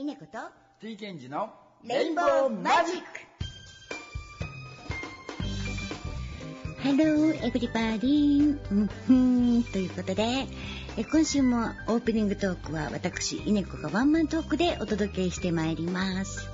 [0.00, 0.38] 稲子と
[0.80, 1.50] T ケンジの
[1.84, 3.04] レインボーマジック。
[6.82, 10.46] Hello everybody うんふんということで
[10.96, 16.48] え今週もオープニングトークは私稲子がワンマントークでお届けしてまいります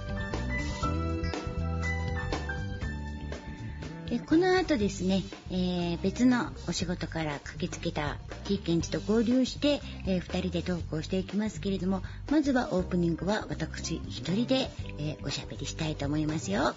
[4.17, 16.75] でこの後ですね、えー別のお仕事から駆けつけた T ケンジと合流して、え2人でトークをしていきますけれどもまずはオープニングは私一人で、えーおしゃべりしたいと思いますよ。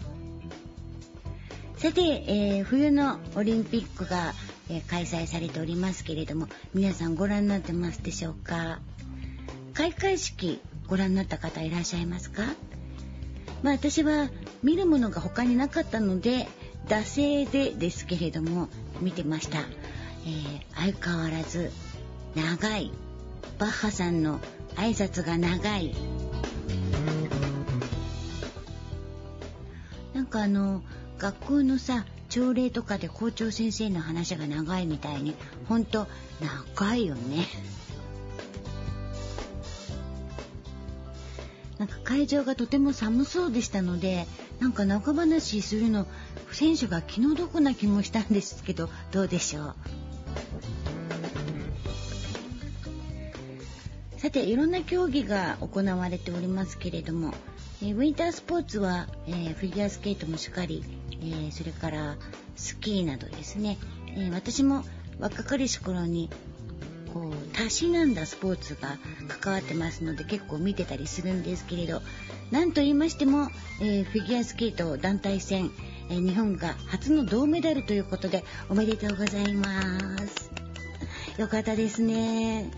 [1.77, 4.33] さて、えー冬のオリンピックが、
[4.69, 8.79] え開催されておりますけれども皆さんご覧になってますでしょうか？
[9.73, 12.43] 開会式ご覧になった方いらっしゃいますか？
[13.63, 14.29] まあ私は
[14.61, 16.47] 見るものが他になかったので
[16.87, 18.67] 惰性でですけれども
[19.01, 21.71] 見てました、えー相変わらず
[22.35, 22.91] 長い。
[23.57, 24.39] バッハさんの
[24.75, 25.93] 挨拶が長い。
[30.13, 30.81] なんかあの
[31.17, 35.35] 学校のさ朝礼とかで校長先生の話が長いみたいに
[35.67, 36.07] ほんと
[36.75, 37.45] 長いよね。
[41.77, 44.27] なんか会場がとても寒そうでしたので
[44.59, 46.05] なんか中話するの
[46.51, 49.75] 選手が気の毒な気もしたんですけどどうでしょう？
[54.19, 57.33] さていろんな競技が行われておりますけれども、
[57.81, 62.17] えウィンタースポーツは、えーフィギュアスケートもしっかり、えーそれから
[62.57, 63.77] スキーなどですね、
[64.17, 64.83] え私も
[65.21, 66.29] 若かりし頃に
[67.13, 68.97] こうたしなんだスポーツが
[69.39, 72.01] 関わってますので結構見てたりするんですけれど
[72.51, 75.71] なんと言いましても、えーフィギュアスケート団体戦、
[76.09, 80.51] えー日本が初の銅メダルということでおめでとうございます。
[81.37, 82.71] よかったですね。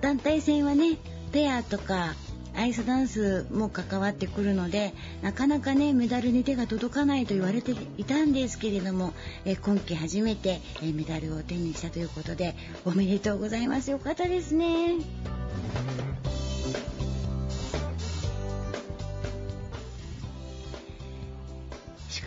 [0.00, 0.98] 団体戦はね
[1.32, 2.14] ペアとか
[2.54, 4.92] アイスダンスも関わってくるので
[5.22, 9.12] なかなかねメダルに手が届かないと言われていたんですけれども、
[9.44, 13.90] えー今季初めて、えーメダルを手にしたということでおめでとうございます。
[13.90, 15.41] よかったですね。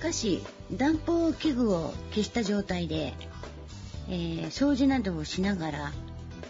[0.05, 3.13] かし暖房器具を消した状態で、
[4.07, 5.93] えー掃除などをしながら、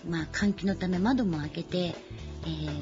[0.08, 2.82] まあ、換気のため窓も開けて、えー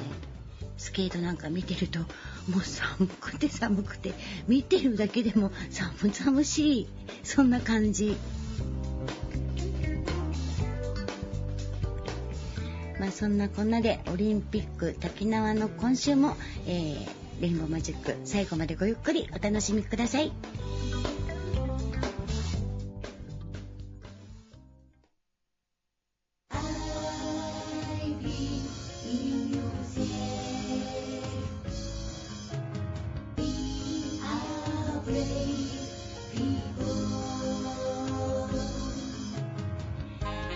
[0.76, 4.14] スケートなんか見てるともう寒くて寒くて
[4.48, 6.88] 見てるだけでも寒々しい
[7.24, 8.18] そんな感じ。
[13.00, 16.36] まあそんなこんなでオリンピック滝縄の今週も、
[16.66, 20.32] えーレインボーマジック最後までごゆっくりお楽しみください。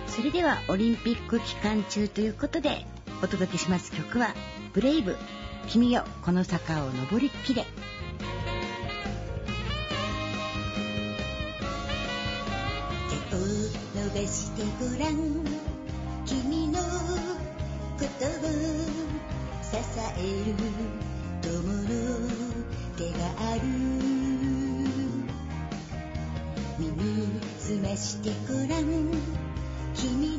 [0.08, 2.86] それではオリンピック期間中ということで
[3.24, 4.34] お届けします曲は
[4.74, 5.16] 「ブレイブ
[5.68, 7.66] 君よこの坂を登りっきれ」
[13.30, 15.14] 手を伸ばしてごらん。
[16.26, 16.86] 君のこ
[18.00, 18.30] とを
[19.62, 19.76] 支
[20.18, 20.56] える
[21.42, 21.48] 友
[21.84, 21.86] の
[22.98, 23.18] 手が
[23.52, 23.62] ある。
[26.80, 28.84] 耳すましてごらん。
[29.96, 30.37] 君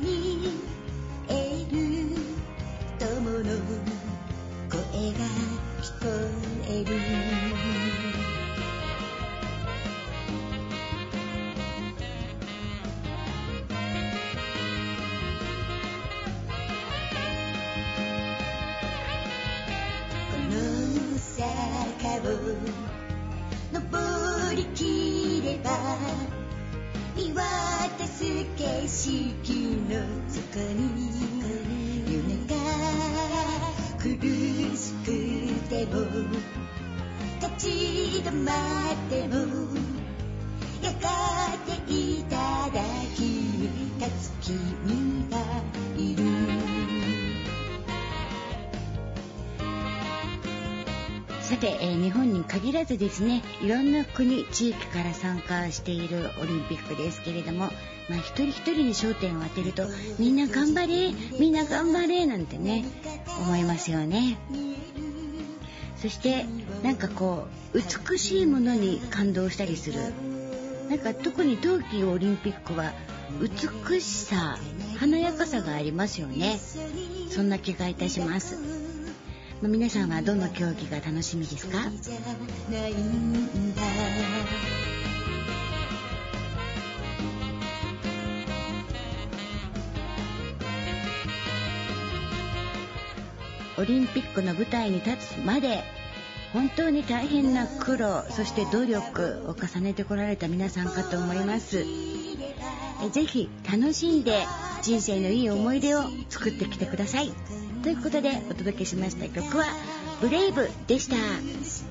[52.98, 53.42] ですね。
[53.62, 57.70] いろんな国地域から参加しているオリンピックですけれども、
[58.08, 59.84] まあ、一人一人に焦点を当てると
[60.18, 62.84] みんな頑張れみんな頑張れなんてね
[63.42, 64.38] 思いますよね。
[65.96, 66.46] そして
[66.82, 67.78] なんかこう
[68.08, 70.00] 美しいものに感動したりする。
[70.88, 72.92] なんか特に冬季オリンピックは
[73.40, 74.58] 美しさ
[74.98, 76.58] 華やかさがありますよね。
[77.30, 78.87] そんな気がいたします。
[79.60, 81.78] まあ皆さんはどの競技が楽しみですか？
[93.80, 95.84] オリンピックの舞台に立つまで
[96.52, 101.84] 本当に大変な苦労そして努力を重ねてこられた皆さんかと思います。
[103.12, 104.44] ぜひ楽しんで
[104.82, 107.32] 人生のいい思い出を作ってきてください。
[107.88, 109.64] ということでお届けしました曲は
[110.20, 111.86] 「ブレイブ」でした立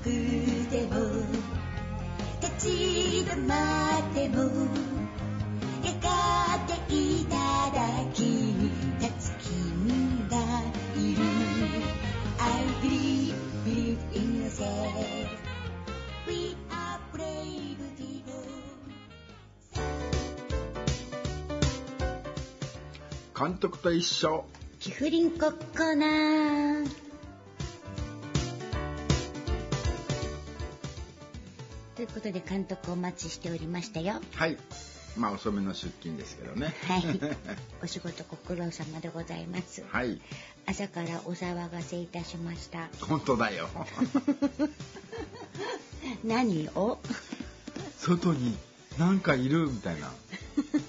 [2.60, 2.68] ち
[3.26, 4.44] 止まっても
[5.84, 7.36] やがていた
[7.74, 10.38] だきに立つ君が
[10.96, 11.24] いる。
[12.38, 13.34] I believe,
[13.66, 14.94] believe in yourself
[16.28, 18.36] We are brave people.
[23.36, 24.46] 監督と一緒
[24.88, 26.90] キフリンココーナー
[31.98, 34.22] ということで監督お待ちしておりましたよ。
[34.34, 34.56] はい。
[35.18, 36.74] まあ遅めの出勤ですけどね。
[36.88, 37.20] はい。
[37.84, 39.84] お仕事ご苦労様でございます。
[39.92, 40.22] はい。
[40.66, 42.88] 朝からお騒がせいたしました。
[43.02, 43.68] 本当だよ。
[46.24, 46.98] 何を？
[47.98, 48.58] 外に
[48.98, 50.14] なんかいるみたいな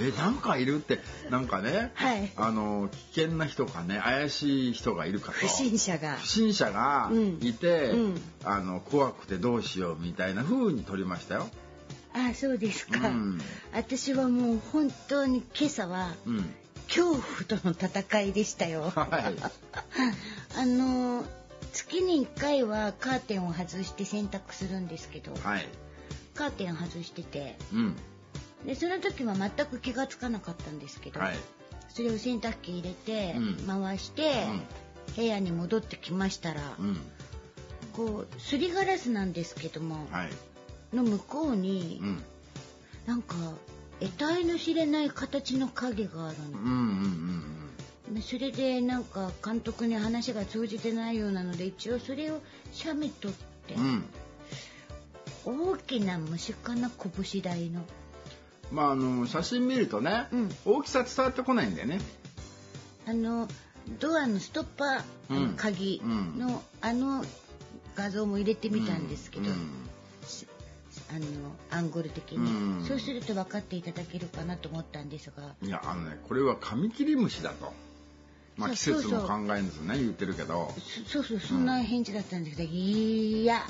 [0.00, 1.00] えなんかいるって
[1.30, 2.32] なんかね、はい。
[2.36, 5.38] あの危険な人かね怪しい人がいるかと。
[5.38, 6.16] 不審者が。
[6.16, 7.10] 不審者が
[7.40, 8.00] いて、うん。
[8.00, 8.22] うん。
[8.44, 11.48] あの怖くてどうしようみたいな風に撮りましたよ。
[12.12, 13.40] あそうですか、うん。
[13.72, 16.54] 私はもう本当に今朝はうん、
[16.88, 18.92] 恐怖との戦いでしたよ。
[18.94, 19.36] はい。
[20.56, 21.24] あの
[21.72, 25.68] 月に1回はカーテンを外して洗濯するんですけど、はい、
[26.34, 27.96] カーテン外しててうん、
[28.66, 31.36] でその時は全く気がつかなかったんですけど、はい、
[31.88, 33.82] それを洗濯機入れて、うん。
[33.82, 34.44] 回して、
[35.16, 36.96] 部屋に戻ってきましたら、うん、
[37.92, 42.22] こうすりガラスなんですけども、はい、の向こうに、うん、
[43.06, 43.36] なんか
[44.00, 46.58] 得体の知れない形の影があるの。
[46.58, 47.62] うん、うん、
[48.08, 52.40] うん、でそれでなんか監督に話が通じてないようなので一応それを
[52.72, 53.32] 写メ撮っ
[53.66, 54.04] て、うん。
[55.44, 56.90] 大きな虫かな？
[56.90, 57.82] 拳大の
[58.72, 60.48] まああの写真見るとね、うん。
[60.64, 62.00] 大きさ伝わってこないんだよね。
[63.06, 63.48] あの
[63.98, 67.24] ドアのストッパー、鍵の、あの
[67.94, 69.54] 画像も入れてみたんですけど、うん。
[71.10, 71.26] あの
[71.70, 72.84] アングル的に、うん。
[72.86, 75.54] そうすると分かっていただけるかなと思ったんですが。
[75.62, 77.72] いやあのねこれはカミキリムシだと。
[78.56, 80.74] まあ季節も考えるんですね言ってるけど。
[81.06, 81.24] そそう。
[81.24, 83.62] そうそんな返事だったんですけど、いや。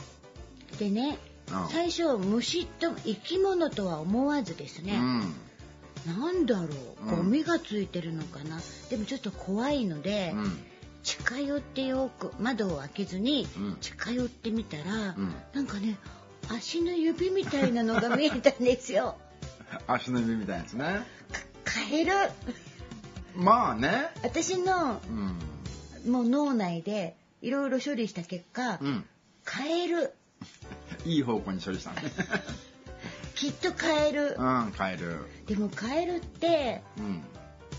[0.79, 1.28] でねうん
[1.71, 5.35] 最初虫と生き物とは思わずですね、うん。
[6.07, 8.61] なんだろううんゴミがついてるのかな、
[8.91, 10.59] でもちょっと怖いので、うん。
[11.03, 15.97] 近寄ってよく窓を開けずにうん近寄ってみたら、うんなんかね
[16.51, 19.17] 足の指みたいなのが見えたんですよ。
[19.87, 20.85] 足の指みたいなやつね。
[21.33, 22.13] かカエル
[23.37, 24.09] まあね。
[24.23, 25.01] 私の
[26.07, 26.13] うん。
[26.13, 29.05] もう脳内でいろいろ処理した結果、うん。
[29.45, 30.13] カエル
[31.09, 32.03] いい方向に処理したね。
[33.35, 35.17] きっとカエル、うんカエル。
[35.47, 37.23] でもカエルってうん。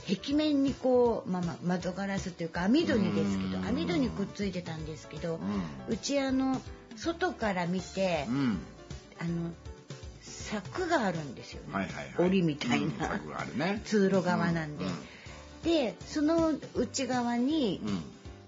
[0.07, 5.39] 壁面にこう、まあまあ、窓ガラスというか網戸にですけどうん網戸にくっついてたんですけど、う
[5.93, 6.59] うちあの
[6.95, 8.29] 外から見て、ん。
[8.29, 8.59] うん。
[9.19, 9.51] あの
[10.21, 12.27] 柵があるんですよね、はいはいはい。
[12.27, 13.81] 檻みたいなうん柵があるね。
[13.85, 14.91] 通路側なんで、うん
[15.63, 18.01] でその内側に、うん。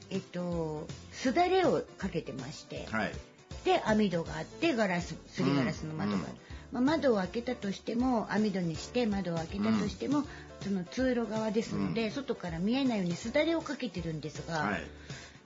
[0.09, 3.11] えっとすだれをかけてまして、はい。
[3.65, 6.27] で網戸があってガラスすりガラスの窓がある、
[6.71, 10.23] まあ、窓を開けたとしても網戸にして窓を開けたとしても、
[10.63, 14.83] その通路側ですので、外から見えないようにすだれをかけてるんですが、はい。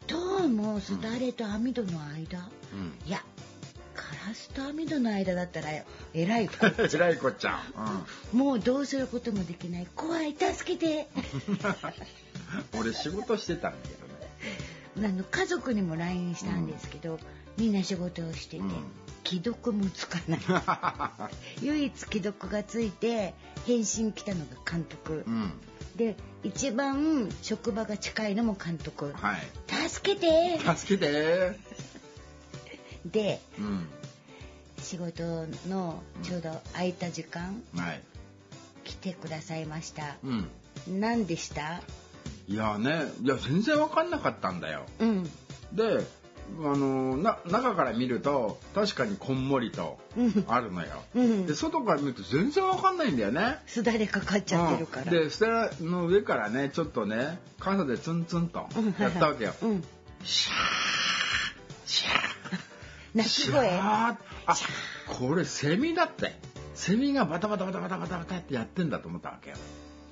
[0.08, 2.94] どうもすだれと網戸の間、うん。
[3.08, 3.22] いや
[3.96, 5.70] ガラスと網戸の間だったら
[6.14, 7.56] えらいこえらいこっちゃ
[8.34, 8.38] ん。
[8.38, 11.08] もうどうすることもできない怖い助けて
[11.48, 11.60] うん。
[12.80, 15.10] 俺仕事してたんだけどね。
[15.10, 17.20] あの家族にも LINE したんですけど、
[17.58, 18.72] みんな仕事をしてて、うん
[19.28, 20.40] 既読もつかない
[21.66, 23.34] 唯一既読がついて
[23.66, 25.52] 返信来たのが監督、うん。
[25.96, 29.90] で一番職場が近いのも監督はい。
[29.90, 31.58] 助けて助けて。
[33.08, 33.88] でうん。
[34.84, 38.04] 仕事のちょうど空いた時間はい。
[38.84, 40.48] 来てくださいましたうん。
[41.00, 41.82] 何でした？
[42.48, 44.86] いやね、いや全然わかんなかったんだよ。
[45.00, 45.24] うん
[45.74, 46.06] で、
[46.60, 50.00] あのな中から見ると確かにこんもりと
[50.48, 51.46] あるのよ、うん。
[51.46, 53.58] で外から見ると全然わかんないんだよね。
[53.68, 55.04] すだれかかっちゃってるから。
[55.04, 55.10] うん。
[55.10, 58.96] でステラの上からねちょっとね傘でツンツンとうん。
[59.00, 59.84] やったわけよ、うん。
[60.24, 60.56] シャー
[61.86, 63.70] シャー鳴き声。
[63.70, 64.56] シャーあ
[65.08, 66.40] これセミだって。
[66.76, 69.56] セミがバタバタバタバタバタバタってやってんだと思ったわけよ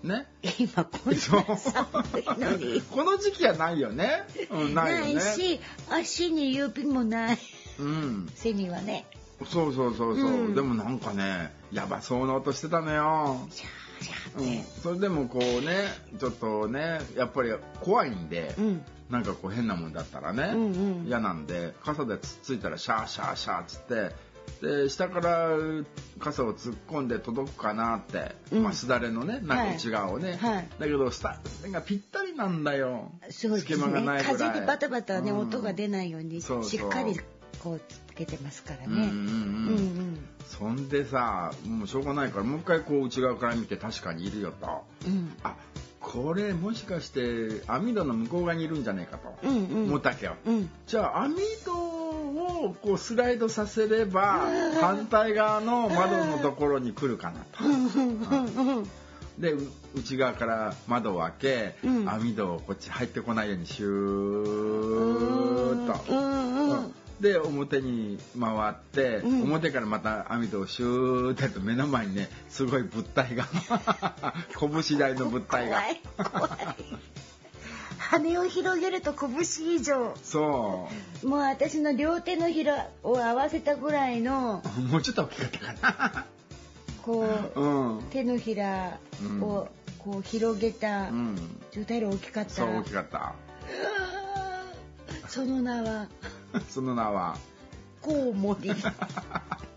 [0.04, 0.28] ね。
[0.60, 1.18] 今こんな
[1.58, 2.82] 寒いのに。
[2.92, 5.14] この時期はないよね、うん、 ないよね。
[5.16, 7.38] ないし、足に指もない。
[7.80, 8.30] うん。
[8.36, 9.06] セミはね。
[9.46, 10.56] そうそうそうそう、うん。
[10.56, 14.64] でもなんかねやばそうな音してたのよ、シャーシャうん。
[14.82, 15.88] それでもこうね
[16.20, 18.86] ちょっとねやっぱり怖いんで、うん。
[19.10, 20.62] なんかこう変なもんだったらね、うん
[21.02, 21.06] うん。
[21.08, 24.16] 嫌なんで傘でつっついたらシャーシャーシャーっつって
[24.62, 25.50] で下から
[26.20, 28.64] 傘を突っ込んで届くかなって、うん。
[28.64, 30.68] まあすだれのねなんか内側をね、はい。
[30.80, 33.12] だけどスタがぴったりなんだよ。
[33.30, 34.38] そうです隙間がねないぐらい。
[34.38, 35.38] 風にバタバタね、うん。
[35.40, 37.20] 音が出ないようにしっかり
[37.60, 38.86] こうつけてますからね。
[38.88, 39.08] うんうんうん。
[39.08, 39.12] う
[39.80, 44.84] んそんでさもうしょうがないからもう一回こう内側から見て確かにいるよと。
[45.08, 45.14] うん。
[45.14, 45.56] うんあ
[46.00, 49.34] これもしかして網戸の向こう側にいるんじゃねえかと。
[49.42, 49.88] うんうん。
[49.88, 50.70] 思ったわけよ、うん。
[50.86, 51.72] じゃあ網戸
[52.66, 54.48] をこうスライドさせれば
[54.80, 57.64] 反対側の窓のところに来るかなと。
[59.38, 62.10] でう内側から窓を開け、うん。
[62.10, 66.14] 網戸をこっち入ってこないようにシューッと。
[66.14, 66.70] うん。
[66.70, 66.94] うん。
[67.20, 69.44] で表に回って、うん。
[69.44, 73.46] 表からまた網戸をシューッてやると目の前にねすごい物体が。
[74.60, 75.82] 拳大の物体が。
[75.82, 76.02] 怖い。
[76.32, 76.76] 怖い
[78.12, 79.30] 羽を広げると拳
[79.76, 80.14] 以上。
[80.24, 80.88] そ
[81.24, 86.26] もう私の両手のひらを合わせたぐらいのうもうちょっと大きかったか
[87.02, 88.04] こなううん。
[88.12, 89.00] 手のひら
[89.42, 89.68] を
[90.00, 91.36] こう広げたうん。
[91.72, 93.34] 状態で大きかった、そう大きかった。
[95.28, 96.08] その名は
[96.70, 97.38] その名は。
[98.02, 98.70] コウモリ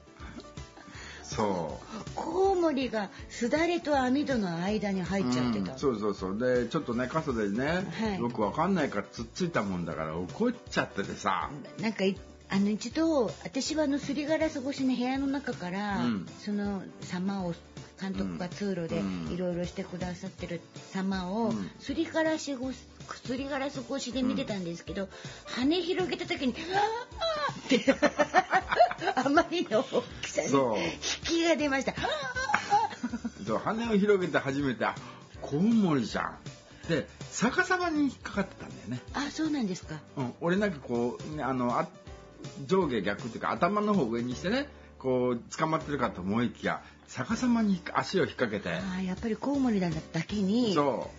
[1.36, 1.78] そ
[2.14, 6.38] コウモリがすだれと網戸の間にう、入っちゃってた、うんそうそうそう。
[6.38, 8.18] でちょっとね傘でね、はい。
[8.18, 11.50] よくわかんないからつっついたもんだから怒っちゃっててさ。
[11.80, 12.16] なんかい
[12.48, 16.26] あの一度私はあのすりガラス越しの部屋の中から、うん。
[16.38, 17.54] その様を
[18.00, 19.32] 監督が通路でうん。
[19.32, 20.60] いろいろしてくださってる
[20.92, 21.70] 様をうん。
[21.80, 22.78] すりガラス越し
[23.24, 25.08] すりガラス越しで見てたんですけど、
[25.44, 30.48] 羽広げた時に「あーってあまりの大きさに
[31.26, 31.94] そう引きが出ました。
[33.58, 34.94] 羽を広げて初めてあ
[35.40, 36.38] コウモリじゃん
[36.88, 39.96] で逆さまに引っかかってたんだよね、あそうなんですか。
[40.16, 41.88] うん、俺なんかこうねあのあ
[42.66, 44.68] 上下逆っていうか頭の方上にしてね
[44.98, 51.10] こう捕まってるかと思いきや逆さまに足を引っ掛けてあーやっぱりコウモリだけにそ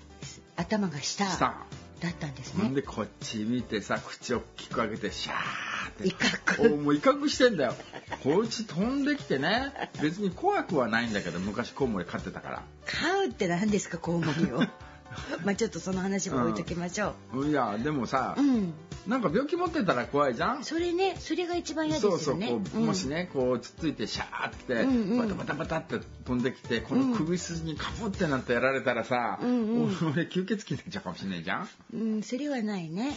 [0.56, 1.56] 頭が下うした
[2.00, 2.76] だったんですほんね。
[2.76, 5.67] でこっち見てさ口を大きく開けてシャー
[6.04, 6.74] 威嚇。
[6.74, 7.75] おもう威嚇してんだよ。
[8.24, 9.72] こいつ飛んできてね。
[10.01, 12.63] 別に怖くはないんだけど昔コウモリ飼ってたから。
[12.86, 14.62] 飼うって何ですかコウモリを。
[15.44, 17.16] まあちょっとその話も置いときましょ
[17.48, 18.74] いやでもさう、うん
[19.08, 20.64] なんか病気持ってたら怖いじゃん？
[20.64, 22.20] それねそれが一番嫌ですよね。
[22.20, 22.86] そうそうこう、うん。
[22.88, 25.18] もしねこうつっついてシャーってきて、うんうん。
[25.18, 29.98] バタバタバタって飛んできてこの首筋にカプってなんてやられたらさ、うんうん。
[30.12, 31.70] 俺吸血鬼になっちゃうかもしれないじゃん？
[31.94, 33.16] うんそれはないね。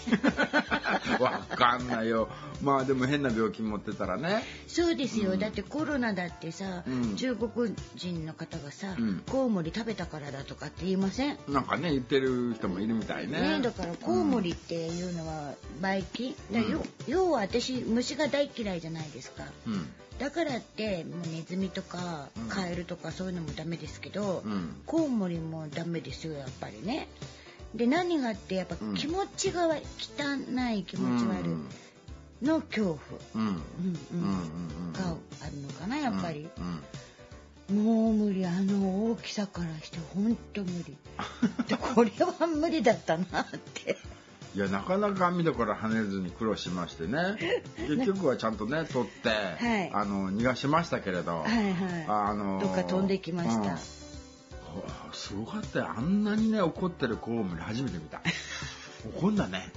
[1.18, 2.28] わかんないよ。
[2.62, 4.44] まあでも変な病気持ってたらね。
[4.68, 7.16] そうですよ、だってコロナだってさ、うん。
[7.16, 9.22] 中国人の方がさ、うん。
[9.28, 11.38] コウモリ食べたからだとかって言いません？
[11.48, 13.40] なんかね言ってる人もいるみたいね。
[13.58, 19.44] ねだからコウモリっていうのはばい菌、だ要要は私虫が大嫌いじゃないですか。
[19.66, 19.88] うん。
[20.18, 22.48] だからってもうネズミとかうん。
[22.48, 24.82] カエルとかそういうのもダメですけど、うん。
[24.86, 27.08] コウモリもダメですよやっぱりね。
[27.74, 28.94] で何があってやっぱうん。
[28.94, 29.74] 気持ちが汚
[30.74, 31.46] い気持ち悪
[32.42, 32.98] いの恐怖、
[33.34, 33.54] うんうん
[34.12, 34.20] うん。
[34.20, 34.38] うんうん
[34.86, 34.92] うん。
[34.92, 35.00] が
[35.42, 36.82] あるのかなやっぱり、うん。
[37.70, 40.96] もう無理あの大きさからして本当無理。
[41.68, 43.96] でこれは無理だったなって
[44.54, 47.36] いやなかなか網戸から跳ねずに苦労しましてね。
[47.88, 49.90] 結局はちゃんとね取って、はい。
[49.92, 51.72] あの逃がしましたけれど、はい
[52.06, 53.68] はあのいどっか飛んできました、うん。
[53.70, 55.90] ほすごかったよ。
[55.96, 58.20] あんなにね怒ってるコウモリ初めて見た。
[59.16, 59.70] 怒んだね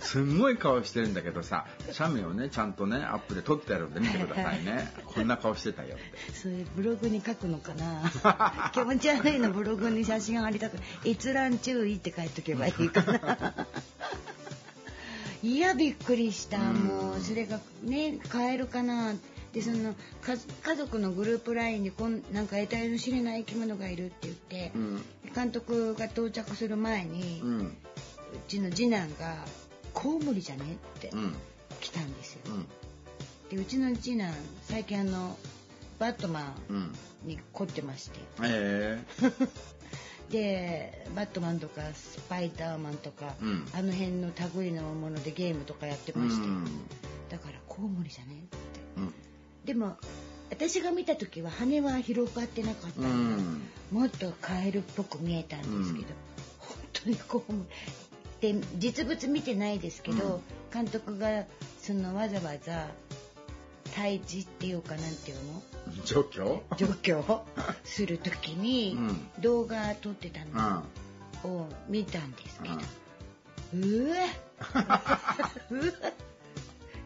[0.00, 4.92] すんごい顔してるんだけどさ写メをねちゃんとねアップで撮ってあるんで見てくださいね。
[5.06, 6.32] こんな顔してたよって。
[6.32, 8.70] それブログに書くのかな。
[8.74, 13.66] 気持ち悪いのブログに写真貼りたく閲覧注意って書いとけばいいかな。
[15.42, 16.58] いやびっくりした。
[16.58, 19.14] もうそれがね買えるかな。
[19.52, 25.02] でその家家族のグループ LINE にこんなんか得体の知れない生き物がいるって言って、うん。
[25.34, 27.76] 監督が到着する前に、ううん
[28.48, 29.36] ちの次男が
[29.94, 30.64] 「コウモリじゃね?」
[30.98, 31.34] ってうん。
[31.80, 32.40] 来たんですよ。
[32.46, 32.66] うん。
[33.50, 34.32] でうちの次男
[34.68, 35.36] 最近あの
[35.98, 36.76] バットマうん。
[36.76, 36.92] ン
[37.24, 38.18] に凝ってまして。
[38.42, 39.02] え。
[40.30, 43.68] でバットマンとかスパイダーマンとか、うん。
[43.72, 46.64] あの辺の類のものでゲームとかやってえまして、うん。
[47.30, 48.56] だからコウモリじゃねって。
[48.96, 49.14] うん。
[49.64, 49.96] でも
[50.50, 53.60] 私が見た時は羽は広がってなかったうので、ん。
[53.90, 55.94] もっとカエルっぽく見えたんですけど、うん。
[56.58, 57.68] 本当にコウモリ
[58.40, 60.40] で実物見てないですけど、
[60.72, 61.44] 監督が
[61.80, 62.88] そのわざわざ
[63.94, 65.62] 退治っていうかなんていうの？
[66.04, 66.60] 状況？
[66.76, 67.44] 除去を
[67.84, 69.42] する時にうん。
[69.42, 70.52] 動画撮ってたうん。
[70.52, 70.82] の
[71.44, 72.74] を見たんですけど、
[73.74, 74.16] うわ！
[75.70, 75.90] うわ！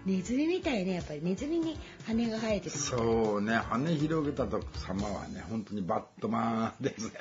[0.07, 1.21] ネズミみたいねやっぱり。
[1.23, 7.13] ネズミに羽が生えてるそうね羽広げたと様はね本当にバットマンですよ。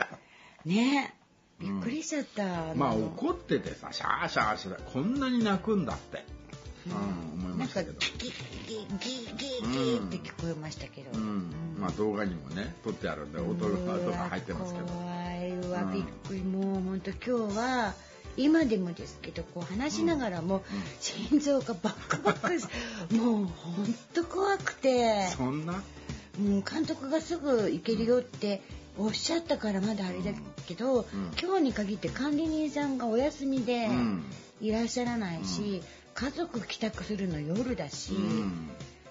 [0.66, 1.14] ね
[1.60, 6.24] びっくりしちゃった、まあの怒っててさシャーシャーしてこんなに泣くんだって、
[6.88, 8.00] うん、思いましたけど。
[8.00, 8.32] ギギ
[8.68, 11.52] ギギギって聞こえましたけど、うん。
[11.80, 14.86] まあ動画にもね撮ってあるんで音が入ってますけど。
[14.86, 15.94] 怖いわうん。
[15.94, 16.44] びっくり。
[16.44, 17.94] もう本当今日は
[18.36, 20.64] 今でもですけどこう話しながらも
[21.00, 22.68] 心臓がバクバクし
[23.12, 25.28] もう本当怖くて。
[25.36, 25.74] そんな？
[25.74, 28.62] もう監督がすぐ行けるよって
[28.98, 30.32] おっしゃったからまだあれだ
[30.68, 31.06] けど、ん。
[31.42, 34.24] 今日に限って管理人さんがお休みでうん。
[34.60, 35.82] いらっしゃらないし、
[36.16, 38.14] 家族帰宅するの夜だし。
[38.14, 38.70] うん。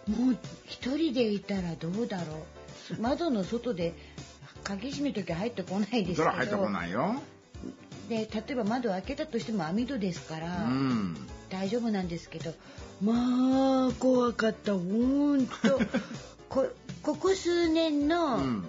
[0.09, 2.47] もう一人でいたらどうだろ
[2.99, 3.01] う。
[3.01, 3.95] 窓の外で
[4.65, 6.15] 鍵閉めとき入ってこないですけど。
[6.17, 7.15] そら入ってこないよ。
[8.09, 11.17] で例えば窓開けたとしても網戸ですかうら、ん。
[11.51, 12.53] 大丈夫なんですけど
[13.01, 15.81] まあ怖かったほんと。
[16.49, 16.67] こ
[17.03, 18.65] ここ数年うのん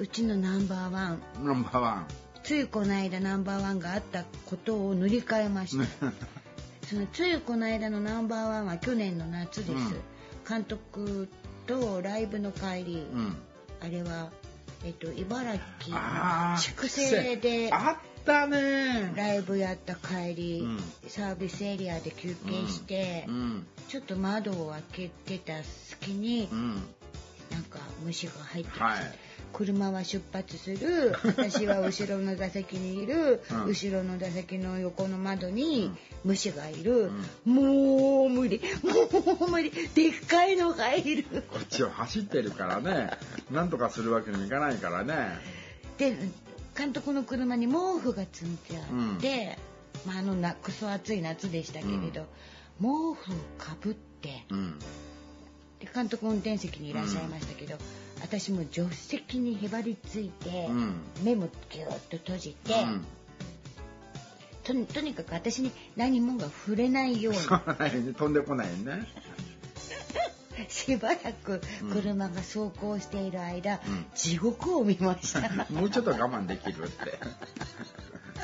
[0.00, 1.22] うちのナンバーワン。
[1.42, 2.06] ナンバーワ
[2.44, 6.06] ついこの間ナンバーワンがあったことを塗り替えました。
[6.06, 6.14] ン
[6.88, 10.02] そのついこの間のナンバーワンは去年の夏です、うん。
[10.48, 11.28] 監督
[11.66, 13.36] とライブの帰り、うん。
[13.80, 14.30] あれは、
[14.84, 15.96] えっと、茨城
[16.76, 19.12] 筑西であったね。
[19.16, 20.78] ライブやった帰り、うん。
[21.08, 23.66] サービスエリアで休憩して、うん。
[23.88, 26.86] ちょっと窓を開けてた隙に、うん。
[27.50, 31.14] なんか虫が入ってきて、はい車は出発する。
[31.24, 33.64] 私は後ろの座席にいる、うん。
[33.66, 35.90] 後ろの座席の横の窓に
[36.24, 37.10] 虫がいる、
[37.44, 38.60] もう無理。
[38.82, 39.70] もう無理。
[39.70, 41.24] でっかいのがいる。
[41.50, 43.10] こっちを走ってるからね。
[43.50, 45.38] なんとかするわけにもいかないからね。
[45.98, 46.16] で
[46.76, 49.58] 監督の車に毛布が積んであって、
[50.06, 52.26] まあ、あのなクソ暑い夏でしたけれど、
[52.80, 53.14] 毛布を
[53.58, 54.78] かぶってうん
[55.80, 57.76] で監督運転席にいらっしゃいましたけど、
[58.20, 60.94] 私も助手席にへばりついて、うん。
[61.22, 63.04] 目もギューッと閉じて、うん。
[64.64, 68.14] とにとにかく私に何もが触れないように。
[68.14, 69.06] 飛んでこないね。
[70.68, 71.60] しばらく
[71.92, 74.06] 車が走行している間、うん。
[74.14, 75.66] 地獄を見ました。
[75.72, 77.18] もうちょっと我慢できるって。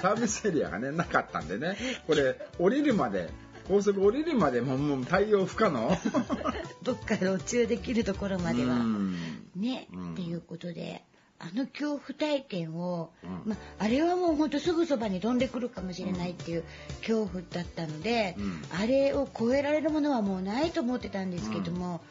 [0.01, 1.77] サービスエリアがねなかったんでね。
[2.07, 3.31] これ降りるまで
[3.69, 5.91] 高速降りるまでももう対応不可能？
[6.83, 8.75] どっか路中できるところまでは。
[8.77, 9.17] うん。
[9.57, 10.13] ね、うん。
[10.13, 11.05] っていうことで
[11.39, 13.43] あの恐怖体験を、うん。
[13.45, 16.65] まあれはもうほんとすぐそばに飛んでくるかもしれないっていう
[17.01, 18.63] 恐怖だったので、うん。
[18.71, 22.03] あれを超えられるものはもうないと思ってたんですけども、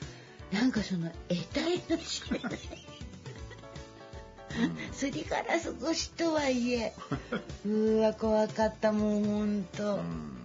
[0.51, 2.59] なんかその得体の知れない
[4.91, 6.93] すりガラス越しとはいえ
[7.65, 10.42] うーわ怖かったもうほんと、うん、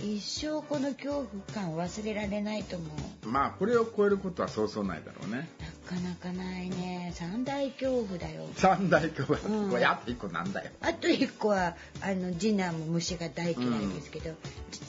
[0.00, 2.86] 一生この恐怖感忘れられないと思
[3.24, 3.28] う。
[3.28, 5.48] まあこれを超えることはそうそうないだろうね。
[5.86, 7.12] なかなかないね。
[7.14, 8.46] 三大恐怖だよ。
[8.56, 9.84] 三大恐怖、うん。
[9.86, 10.70] あと一個なんだよ。
[10.80, 14.34] あと一個はあの次男も虫が大嫌いですけど、
[14.72, 14.80] じ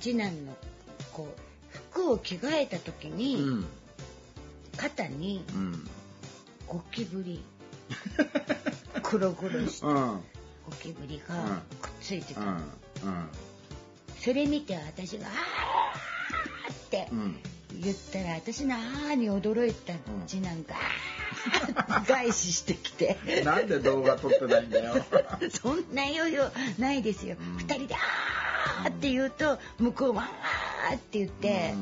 [0.00, 0.56] 次男の
[1.12, 3.66] こう服を着替えた時うに、ん
[4.76, 5.88] 肩にうん
[6.66, 7.42] ゴキブリ
[9.02, 9.96] 黒々し たうん。
[10.66, 12.62] ゴキブリがくっついてた、うん
[14.18, 17.36] それ見て私が「あー!」ってうん
[17.80, 19.94] 言ったら私の「あー」に驚いた
[20.26, 20.74] 次男が
[21.76, 23.16] 「あー!」返ししてきて。
[23.44, 24.94] なんで動画撮ってないんだよ
[25.50, 26.40] そんな余裕
[26.78, 27.36] ないですよ。
[27.40, 31.74] うん二人であーって言うと向こうもあーって言って、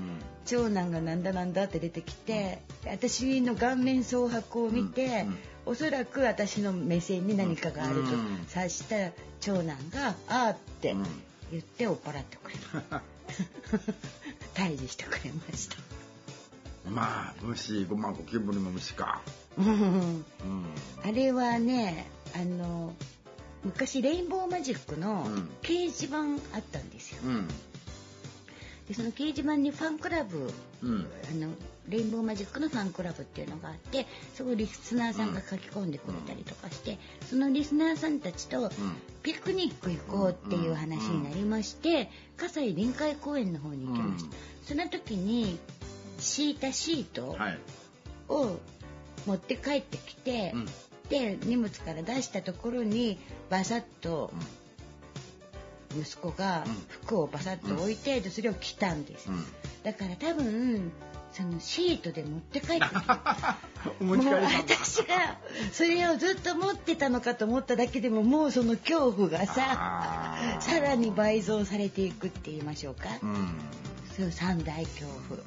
[0.46, 8.00] 長男がなんだなんだって出てきて、私の顔面蒼白を見て、うんうんおそらく私の目線に何かがあると。
[8.00, 8.38] うん。
[8.48, 11.06] 察した長男があーってうん。
[11.50, 12.56] 言って追っ払ってくれ
[12.90, 13.02] た。
[14.54, 15.76] 退治してくれました。
[16.88, 19.20] まあ虫まあゴキブリも虫か。
[21.04, 22.94] あれはねあの
[23.62, 25.50] 昔レインボーマジックのうん。
[25.60, 27.18] 掲示板あったんですよ。
[27.24, 27.48] うん。
[28.88, 30.50] でその掲示板にファンクラブ
[30.82, 31.06] うん。
[31.30, 31.52] あの
[31.88, 36.98] レインボーマジックのファンクラブっていうのがあってそこリスナーさんが書き込んでくれたりとかして、
[37.28, 38.70] そのリスナーさんたちと
[39.22, 45.58] ピクニック行こうっていう話になりまして葛西臨海公園の方に行きました、その時に
[46.18, 47.58] 敷いたシートはい。
[48.28, 48.58] を
[49.26, 50.66] 持って帰ってきて、うん。
[51.08, 54.30] で荷物から出したところにバサッと
[55.98, 56.72] 息子がうん。
[56.88, 59.44] 服をバサッと置いて、でそれを着たんです、うん。
[59.84, 60.92] だから多分
[61.38, 62.84] そのシートで持って帰って
[64.04, 65.38] もう私が
[65.72, 73.54] それをずっと持ってたのかと思っただけでももうその恐怖がささらに倍増されていくって言いましょうか、うん。
[74.16, 75.40] そう三大恐怖。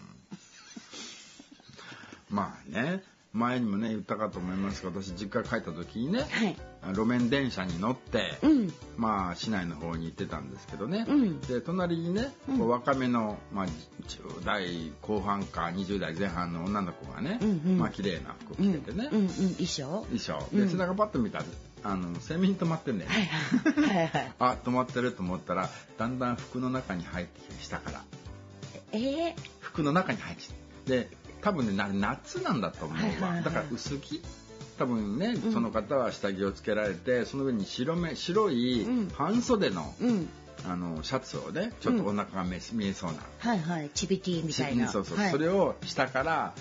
[2.29, 6.55] まあね前にもね言ったかと思いますが私実家帰った時にねはい。
[6.93, 8.73] 路面電車に乗って、うん。
[8.97, 11.39] まあ市内の方に行ってたんですけどね、うん。
[11.41, 12.67] で隣にね、うん。
[12.67, 13.65] 若めの、まあ、
[14.07, 17.77] 10代後半か20代前半の女の子がね、うんうん。
[17.77, 20.05] まあ綺麗な服着ててね、うんうん、衣装。
[20.09, 20.43] 衣装。
[20.51, 20.59] うん。
[20.59, 21.45] で背中パッと見たら
[21.83, 24.33] あのセミに止まってんだよはいね、はいはいはい。
[24.39, 28.03] あ止まってると思ったらだんだん服の中に入ってきて下から。
[28.93, 31.09] えー、服の中に入ってきてで
[31.41, 33.43] 多分ねな夏なんだと思うわ、はいはいはい。
[33.43, 34.21] だから薄着。
[34.77, 35.53] 多分ね、うん。
[35.53, 39.09] その方は下着をつけられてその上に白目白いうん。
[39.09, 40.29] 半袖の,、うん。
[40.65, 43.89] あのシャツをねちょっとお腹が見え見えそうな、はいはい。
[43.93, 44.87] チビティみたいな。
[44.87, 45.31] そうそう、はい。
[45.31, 46.53] それを下から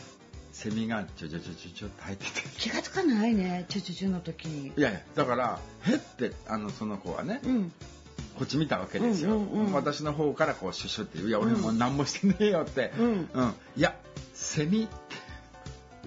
[0.52, 2.30] セミがちょちょちょちょちょって入ってて。
[2.58, 4.72] 気がつかないねチュチュチュの時に。
[4.76, 7.72] いやいやだからへってあのその子はね、うん
[8.40, 9.72] こっち見たわけですよ、うんうんうん。
[9.74, 13.28] 私の方からこうシュッシュっていや俺もう何もしてねえよって、うん。
[13.76, 13.94] いや
[14.32, 14.84] セミ。
[14.84, 15.16] って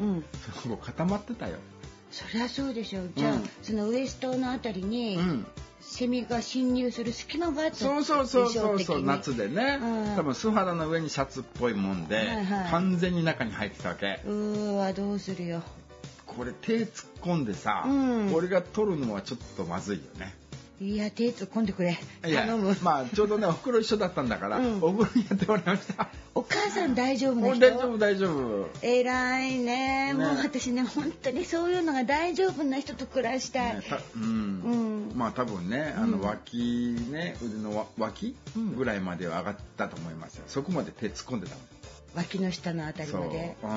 [0.02, 0.26] うん。
[0.64, 1.58] その子固まってたよ、
[2.10, 3.12] そりゃそうでしょう。
[3.16, 3.50] じゃあ、うん。
[3.62, 5.46] そのウエストのあたりに、うん、
[5.80, 9.04] セミが侵入する隙間があったそうそうそうそうそう。
[9.04, 10.16] 夏でね、うん。
[10.16, 12.72] 多分素肌の上にシャツっぽいもんで、はいはい。
[12.72, 14.22] 完全に中に入ってたわけ。
[14.26, 15.62] うーわどうするよ。
[16.26, 16.88] これ手突っ
[17.22, 18.34] 込んでさ、うん。
[18.34, 20.34] 俺が取るのはちょっとまずいよね
[20.84, 21.98] いや手突っ込んでくれ。
[22.26, 22.76] いや頼む。
[22.82, 24.78] まあちょうどねお袋一緒だったんだから、うん。
[24.84, 26.10] お風呂にやってもらいました。
[26.36, 27.60] お母さん大丈夫な人？
[27.62, 28.70] 大丈夫大丈夫。
[28.82, 30.14] 偉いね。
[30.14, 30.14] ね。
[30.14, 35.10] もう私ね本当にそういうのが大丈夫な人と暮らしたい、ねたうん。
[35.14, 35.18] うん。
[35.18, 36.22] まあ多分ねあのうん。
[36.22, 38.76] 脇ね腕のわ脇うん。
[38.76, 40.44] ぐらいまでは上がったと思いますよ。
[40.48, 41.64] そこまで手突っ込んでたもん
[42.16, 43.56] 脇の下のあたりまで。
[43.64, 43.70] うん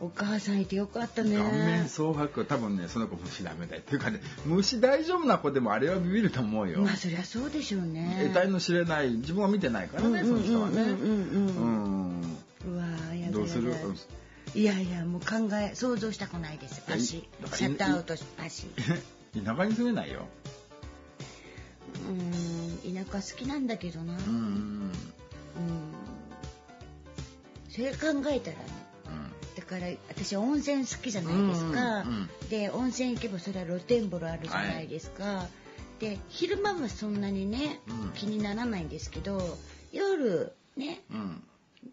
[0.00, 1.36] お母さんいてよかったね。
[1.36, 2.46] 顔面蒼白。
[2.46, 8.20] 多分ねその子虫ダメだよっていうかね虫大丈夫な子でもあれはビビると思うよ、まあそりゃそうでしょうね。
[8.24, 9.10] 得体の知れない。
[9.10, 10.82] 自分は見てないからね、その人はね。
[10.82, 12.36] うん
[12.66, 13.74] うわーやだどうする？
[14.54, 17.06] いやいやもう考え想像したくないです足。
[17.06, 18.24] シャットアウト足。
[19.44, 20.26] 田舎に住めないよ。
[22.08, 22.12] う
[22.90, 24.14] ん田舎好きなんだけどな。
[24.14, 24.32] うんうん。
[24.32, 24.92] うん。
[27.68, 27.98] それ考
[28.30, 28.64] えたらね
[29.60, 32.04] だから私温泉好きじゃないですか、
[32.48, 35.46] で温泉行けばそれは露天風呂あるじゃないですか、
[35.98, 38.10] で昼間はそんなにね、うん。
[38.14, 39.58] 気にならないんですけど
[39.92, 41.00] 夜ね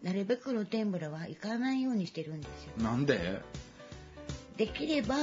[0.02, 2.72] なるべく露天風呂は行かないようにしてるんですよ。
[2.82, 3.42] なんで？
[4.56, 5.16] できれば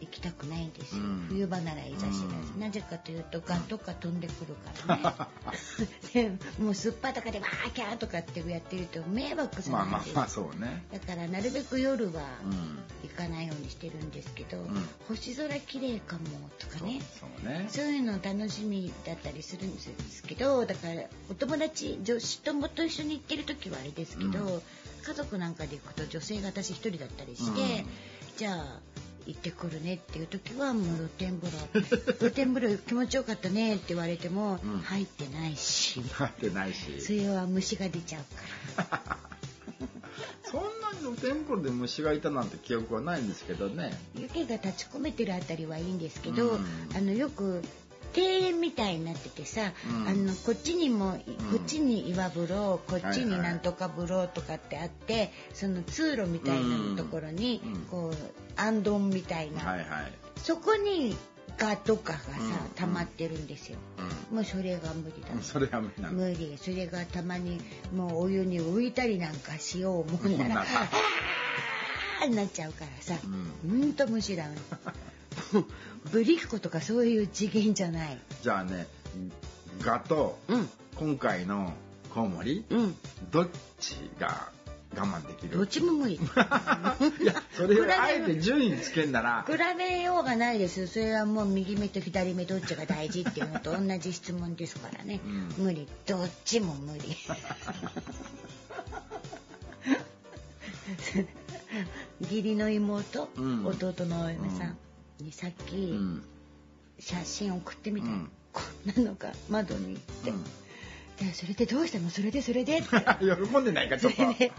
[0.00, 0.96] 行きたくないんです。
[0.96, 1.26] よ、うん。
[1.28, 2.60] 冬場ならいざ知らず、うん。
[2.60, 5.28] なぜかというとガとか飛んでくるからね。
[6.12, 10.14] でもうすっぱとかでわーキャーとかってやってると迷惑じゃまあないです。
[10.14, 10.84] か、まあまあそうね。
[10.92, 12.78] だからなるべく夜はうん。
[13.02, 14.88] 行かないようにしてるんですけど、ん。
[15.08, 17.00] 星空綺麗かもとかね。
[17.18, 17.66] そうね。
[17.70, 24.62] そういうの楽しみだったりするんですけどだからお友達女子友と一緒に行ってる時はあれですけど、うん。
[25.02, 27.86] 家族なんかで行くと女性が私一人だったりして、うん。
[28.36, 28.80] じゃあ
[29.26, 32.14] 行ってくるねっていう時はもう露天風呂。
[32.18, 34.78] 露天風呂気持ちよかったねって言われても、うん。
[34.80, 36.02] 入ってないし。
[36.12, 37.00] 入ってないし。
[37.00, 39.18] それは虫が出ちゃうから。
[40.50, 43.96] そんなに露天風呂で虫がいたなんて記憶はないんですけどね。
[44.16, 46.66] 湯気が立ち込めてるあたりはいいんですけど、うん。
[46.94, 47.62] あのよく
[48.16, 50.08] 庭園みたいになっててさ、うん。
[50.08, 51.12] あのこっちにも、
[51.50, 57.80] こっちに岩風呂こっちにはいはいなんとか風呂とかってあって、その通路みたいなところに、うん。
[57.82, 58.14] こう
[58.56, 59.86] あんどんみたいな、はいはい。
[60.36, 61.16] そこに
[61.58, 62.70] ガとかがさ、うん。
[62.74, 63.78] 溜まってるんですよ。
[64.30, 65.34] うもうそれが無理だ。
[65.34, 66.58] ん それは無理無理。
[66.58, 67.60] それがたまに
[67.94, 70.66] もうお湯に浮いたりなんかしよう思うなら
[72.30, 73.18] なっちゃうからさ、
[73.64, 73.82] うん。
[73.82, 74.56] うんと虫だね
[76.12, 78.18] ブリッコとかそういう次元じゃない。
[78.42, 78.86] じゃあね
[79.80, 80.68] ガとうん。
[80.96, 81.72] 今回の
[82.12, 82.96] コウモリうん。
[83.30, 84.48] どっちが
[84.94, 85.56] 慢できる？
[85.56, 86.16] どっちも無理。
[86.18, 86.20] い
[87.24, 89.44] やそれをあえて順位つけんなら。
[89.46, 90.86] 比べようがないです。
[90.86, 95.28] それはもう右目と左目どっちが大事っていうのと同じ質問ですからね、う
[95.62, 95.64] ん。
[95.64, 95.86] 無理。
[96.06, 97.16] どっちも無理。
[102.20, 103.66] 義理の妹、うん。
[103.66, 104.76] 弟のお嫁さん
[105.22, 106.22] にさっきうん。
[106.98, 108.30] 写真送ってみた、うん。
[108.52, 108.60] こ
[109.00, 110.44] んなのが窓に行って、うん。
[110.44, 112.10] でそれでどうしたの？
[112.10, 112.88] それでそれでって。
[113.20, 114.22] 喜んでないかちょっと。
[114.34, 114.52] で。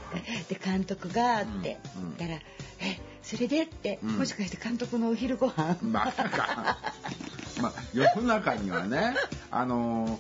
[0.50, 1.78] で監督がって。
[1.98, 2.04] うん。
[2.04, 2.16] うん。
[2.18, 2.42] 言ったら
[2.82, 4.18] 「えそれで?」って、うん。
[4.18, 5.78] もしかして監督のお昼ご飯？
[5.92, 6.78] バカ
[7.62, 9.16] まあ世の中にはね
[9.52, 10.20] あの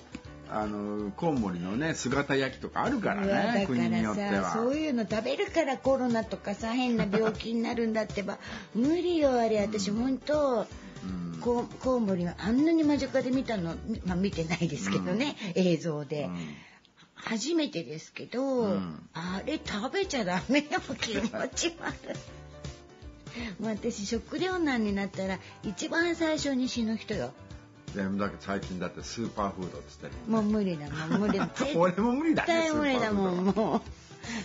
[0.54, 8.38] あのコウモリのね姿焼きとかあるからねだ国によってからさそうはいうの食べるからコロナとかさ変な病気になるんだってば
[8.76, 10.68] 無理よあれ私本当。
[11.04, 11.40] うん。
[11.42, 16.38] コウモリはあんなに間近で見たの、まあ、見てないですけどね、映像で、うん。
[17.16, 19.10] 初めてですけど、うん。
[19.14, 20.66] あれ食べちゃダメよ
[21.00, 21.24] 気持
[21.56, 22.18] ち悪い。
[23.62, 27.32] 私食糧難になったら一番最初に死ぬ人よ
[27.96, 30.08] だけど最近だってスーパーフードっつって。
[30.08, 31.50] るもう無理だもう無理だ。
[31.56, 33.82] 絶 俺も無理だね対無理だもんもう。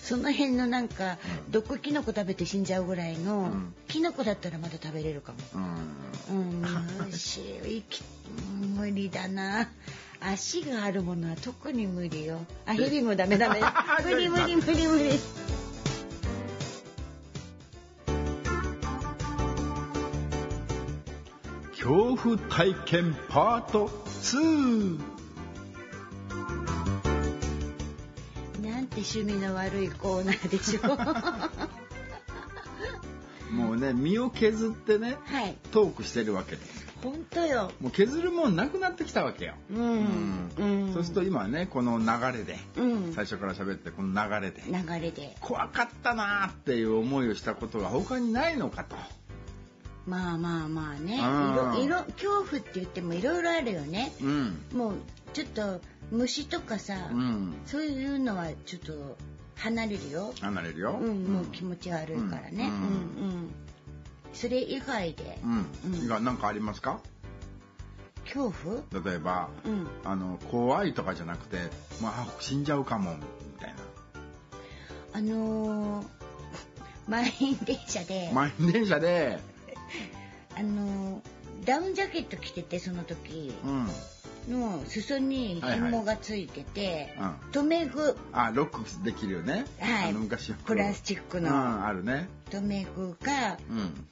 [0.03, 1.53] その辺のなんかうん。
[1.53, 3.75] 毒キノコ食べて死んじゃうぐらいの、うん。
[3.89, 5.39] キノコだったらまだ食べれるかも。
[6.31, 6.39] うん。
[6.39, 7.83] うん無しい。
[7.83, 8.03] き
[8.77, 9.69] 無理だな。
[10.21, 12.41] 足があるものは特に無理よ。
[12.67, 13.61] あヘビもダメダメ。
[14.05, 15.21] 無理無理無理無理
[21.87, 24.99] 恐怖体験パート2
[28.61, 31.49] なんて趣味の悪いコーナーでしょは
[33.55, 35.55] もうね身を削ってねい。
[35.71, 36.83] トークしてるわけです。
[36.83, 37.71] よ本当よ。
[37.81, 40.51] もう削るもんなくなってきたわけよ、うん。
[40.59, 40.93] うん。
[40.93, 43.13] そうすると今ねこの流れで、うん。
[43.15, 45.37] 最初から喋ってこの流れで流れで。
[45.41, 48.97] 怖かったなーっていう思いをしたことが他にないのかと
[50.07, 51.17] まあまあまあね。
[51.17, 51.57] いうん。
[51.57, 54.13] ろいろ恐怖って言ってもいろいろあるよね。
[54.21, 54.59] うん。
[54.73, 54.95] もう
[55.33, 57.55] ちょっと虫とかさ、うん。
[57.67, 59.17] そういうのはちょっと
[59.57, 60.33] 離れるよ。
[60.41, 60.99] 離れるよ。
[61.01, 62.53] うん、もう気持ち悪いからね。
[62.53, 62.61] うん。
[62.61, 63.51] うん、うん。
[64.33, 66.09] それ以外で、うん、うん。
[66.09, 67.01] が何かありますか？
[68.25, 68.83] 恐怖？
[69.05, 69.87] 例えば、うん。
[70.05, 71.59] あの怖いとかじゃなくて、
[72.03, 73.21] まあ、死んじゃうかもみ
[73.59, 73.75] たい
[75.13, 76.07] あのー、
[77.09, 79.39] 満員電車で、な満員電車で、
[80.57, 83.55] あのー、ダウンジャケット着てて、その時。
[83.65, 83.89] うん。
[84.49, 90.11] の裾に紐がついてて、うん、留め具、あロックできるよね、はい。
[90.11, 92.29] あの昔プラスチックうんのあるね。
[92.51, 94.07] 留め具がうん。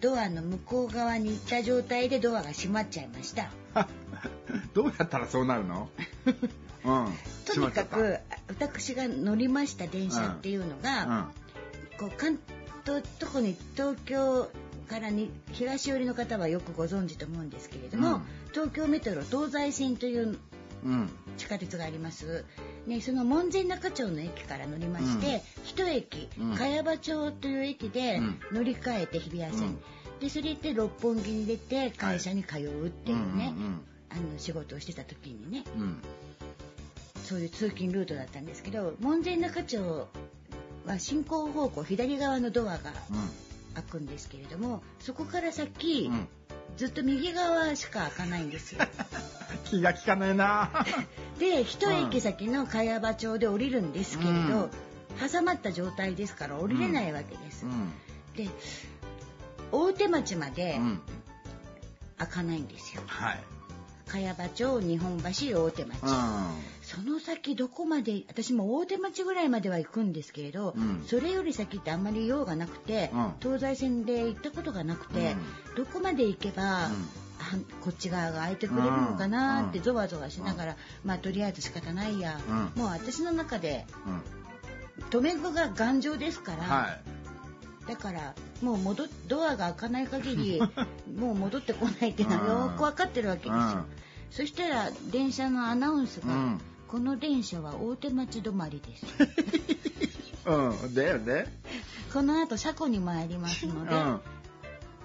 [0.00, 3.50] ドアの向こう側に行った状態でドアが閉まっちゃいました。
[4.72, 5.90] どうやったらそうなるの？
[6.84, 7.14] うん。
[7.44, 11.28] とにかく私が乗りました電車っていうのが、
[11.98, 12.38] こう関
[12.86, 14.48] 東特に東京
[14.90, 18.22] からに東寄りの方はよくご存知と思うんですけれども、うん。
[18.50, 20.36] 東京メトロ東西線という
[21.36, 22.44] 地下鉄があります、
[22.88, 26.56] ね、その門前仲町の駅から乗りまして、一駅、うん。
[26.56, 28.40] 茅場町という駅でうん。
[28.52, 29.78] 乗り換えて日比谷線、うん。
[30.18, 33.80] でそれで六本木に出て会社に通うっていうね、うん
[34.12, 35.62] あの仕事をしてた時にね。
[35.76, 35.82] うん。
[35.82, 36.02] うん
[37.22, 39.78] そういう通勤ルートだったんですけど門前仲町
[40.84, 42.92] は進行方向左側のドアが
[43.74, 46.28] 開くんですけれどもそこから先、うんうん
[46.76, 48.80] ずっと右側しか開かないんですよ。
[49.66, 50.86] 気が利かないな
[51.38, 54.70] で一駅先の茅場町で降りるんですけれど、
[55.20, 57.66] 挟まった状態ですから降りれないわけです。
[57.66, 57.92] うん
[58.36, 58.48] で
[59.72, 61.00] 大手町までうん
[62.18, 63.02] 開かないんですよ。
[63.06, 63.40] はい
[64.06, 65.98] 茅場町日本橋大手町。
[66.98, 71.04] うその先どこまで私も大手町ぐらいまでは行くんですけれど、うん。
[71.06, 73.32] それより先ってあんまり用がなくて、うん。
[73.40, 75.36] 東西線で行ったことがなくて、
[75.76, 76.90] どこまで行けば、あ
[77.80, 79.84] こっち側が空いてくれるのかなってうん。
[79.84, 82.82] ゾワゾワしながら、まあとりあえず仕方ないや、うん。
[82.82, 83.86] もう私の中で
[85.10, 87.00] 留め具が頑丈ですから、はい。
[87.88, 90.60] だからもう戻っドアが開かない限り
[91.16, 93.56] もう戻ってこないっていうのはよく分かってるわけですよ。
[93.56, 93.84] うん。
[94.30, 99.06] そしたら電車のアナウンスが、うんこの電車は大手町止まりです。
[100.44, 101.46] うんでで
[102.12, 104.20] この後車庫に参りますので、うん。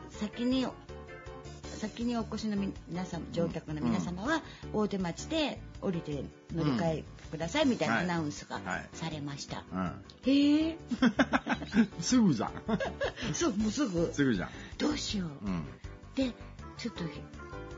[0.10, 0.66] 先に
[1.78, 2.56] 先にお越しの
[2.88, 4.42] 皆様乗客の皆様は
[4.74, 8.90] 大手町で降りて乗り換えくださいみたいなはいアナウンスがはい。
[8.94, 9.64] されました。
[9.72, 9.92] うん。
[10.26, 10.78] へえ。
[12.02, 12.52] すぐじゃん。
[13.34, 14.12] そうもうすぐ。
[14.12, 14.50] すぐじゃん。
[14.80, 15.30] どうしよう。
[15.46, 15.64] うん。
[16.16, 16.32] で
[16.78, 17.04] ちょっと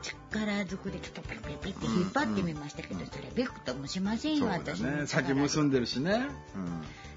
[0.08, 5.06] 力ずくでちょっとピピピって引っ張ってみましたけど、それびくともしませんよ、私ね。
[5.06, 6.28] 先結んでるしね。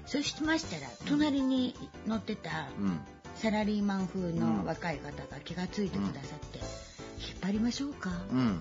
[0.06, 1.74] そうしましたら隣に
[2.06, 3.00] 乗ってたうん
[3.36, 6.58] サラリーマン風の若い方が気がついてくださって
[7.18, 8.60] 「引っ張りましょうか?」うん。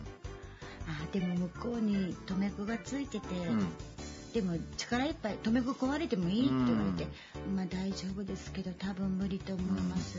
[0.87, 3.67] あでも向こうに留め具がついてて、うん。
[4.33, 7.07] でも力いっぱい留め具壊れてもいいって言われて、
[7.55, 10.17] まあ大丈夫ですけど多分無理と思います、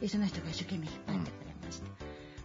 [0.00, 1.54] でその人が一生懸命引っ張ってくれ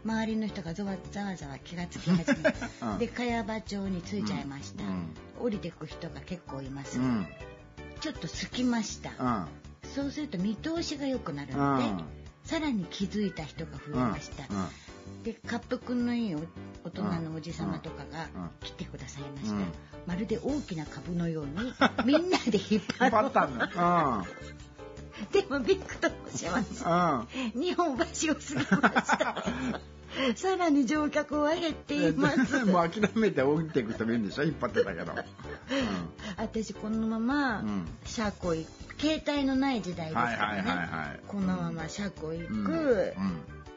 [0.04, 2.98] 周りの人がざわざわざわ気がつき始め うん。
[2.98, 5.16] で茅場町に着いちゃいました、うん。
[5.40, 7.28] 降りてく人が結構います、うん。
[8.00, 9.48] ちょっと空きました、うん。
[9.94, 12.04] そうすると見通しが良くなるうので、ん。
[12.44, 15.24] さらに気づいた人が増えました、うん。
[15.24, 16.40] で滑腹のいいお
[16.84, 18.50] 大人のおじさまとかがうん。
[18.62, 19.66] 来てくださいました、うん。
[20.08, 21.74] まるで大きな株のように
[22.06, 23.58] みんなで引っ張ろう引っ張ったん。
[23.58, 24.26] だ
[25.32, 25.98] でもびっく
[26.32, 27.26] りしました。
[27.56, 27.62] うん。
[27.62, 29.44] 日本橋を過ぎました。
[30.36, 32.58] さらに乗客は減っています。
[32.58, 34.44] う んもう諦めて降りていく人もいるんでしょ？
[34.44, 35.14] 引っ張ってたけど。
[36.38, 37.88] 私このままうん。
[38.06, 40.56] 車庫行く携帯のない時代ですから
[41.16, 42.66] ね、このまま車庫行うん。
[42.66, 43.14] く、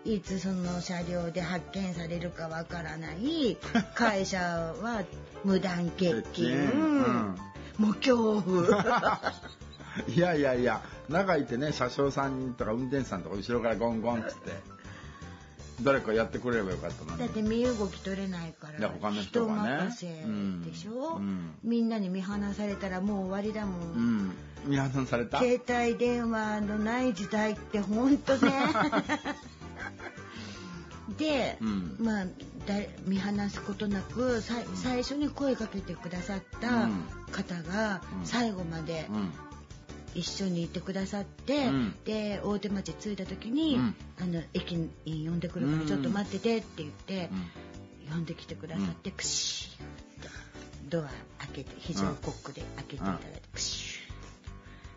[0.05, 0.13] うん。
[0.13, 3.57] いつその車両で発見されるかわからない。
[3.95, 4.39] 会社
[4.83, 5.03] は
[5.45, 6.57] 無断欠勤、う
[7.11, 7.37] ん。
[7.79, 9.23] もう恐怖
[10.09, 14.53] いやいやいや中いてね車掌さんとか運転手さんとか後ろからゴンゴンっつって
[15.83, 17.19] 誰かやってくれればよかったのに。
[17.19, 19.71] だって身動き取れないから他の人がね。
[19.91, 20.07] 任せ
[20.71, 21.51] でしょ、うん。
[21.65, 24.33] みんなに見放されたらもう終わりだもん、
[24.67, 24.71] うん。
[24.71, 25.39] 見放された？
[25.41, 28.53] 携帯電話のない時代って本当ね。
[31.19, 31.97] で、うん。
[31.99, 32.31] まあだ
[33.07, 37.03] 見放すことなくさ最初に声かけてくださったうん。
[37.33, 38.27] 方がうん。
[38.27, 39.33] 最後までうん
[40.15, 41.95] 一緒にいてくださって、うん。
[42.05, 43.95] で大手町着いた時に、うん。
[44.21, 47.31] あの駅に呼んでくるからちょっと待っててって言って、
[48.11, 50.29] 呼んできてくださって、プシーッと
[50.89, 54.11] ドア開けて非常コックで開けていただいて、プシュー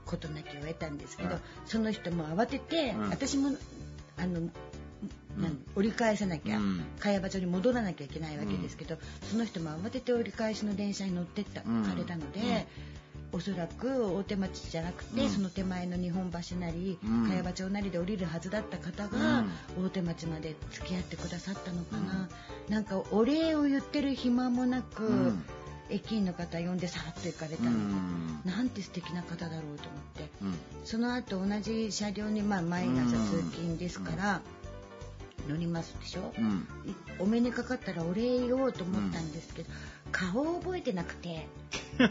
[0.09, 1.39] ッと事なきを得たんですけど、うん。
[1.65, 3.09] その人も慌てて、うん。
[3.09, 3.49] 私も
[4.17, 4.49] あの、
[5.75, 6.85] 折り返さなきゃ、うん。
[6.99, 8.97] 茅場町に戻らなきゃいけないわけですけど、
[9.29, 11.83] その人も慌てて折り返しの電車に乗ってった、うん。
[11.83, 12.67] かれたので、
[13.31, 15.29] おそらく大手町じゃなくて、うん。
[15.29, 17.29] その手前の日本橋なりうん。
[17.29, 19.45] 茅場町なりで降りるはずだった方が、
[19.77, 22.29] 大手町まで付き合ってくださったのかな、
[22.69, 25.43] なんかお礼を言ってる暇もなく、うん。
[25.89, 28.41] 駅員の方呼んでさっと行かれたうの、ん。
[28.45, 30.29] なんて素敵な方だろうと思って。
[30.41, 30.55] うん。
[30.83, 34.41] その後同じ車両に、まあ、毎朝通勤ですから、
[35.47, 36.33] 乗りますでしょ、
[37.19, 39.69] お目にかかったらお礼言おうと思ったんですけど、
[40.11, 41.47] 顔を覚えてなくて。
[41.97, 42.05] た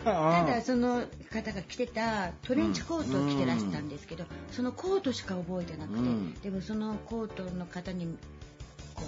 [0.45, 6.35] だその方が着てたトレンチコートを着てらしたんですけど、そのコートしか覚えてなくて、うん。
[6.35, 8.19] でもそのコートの方に
[8.95, 9.05] こ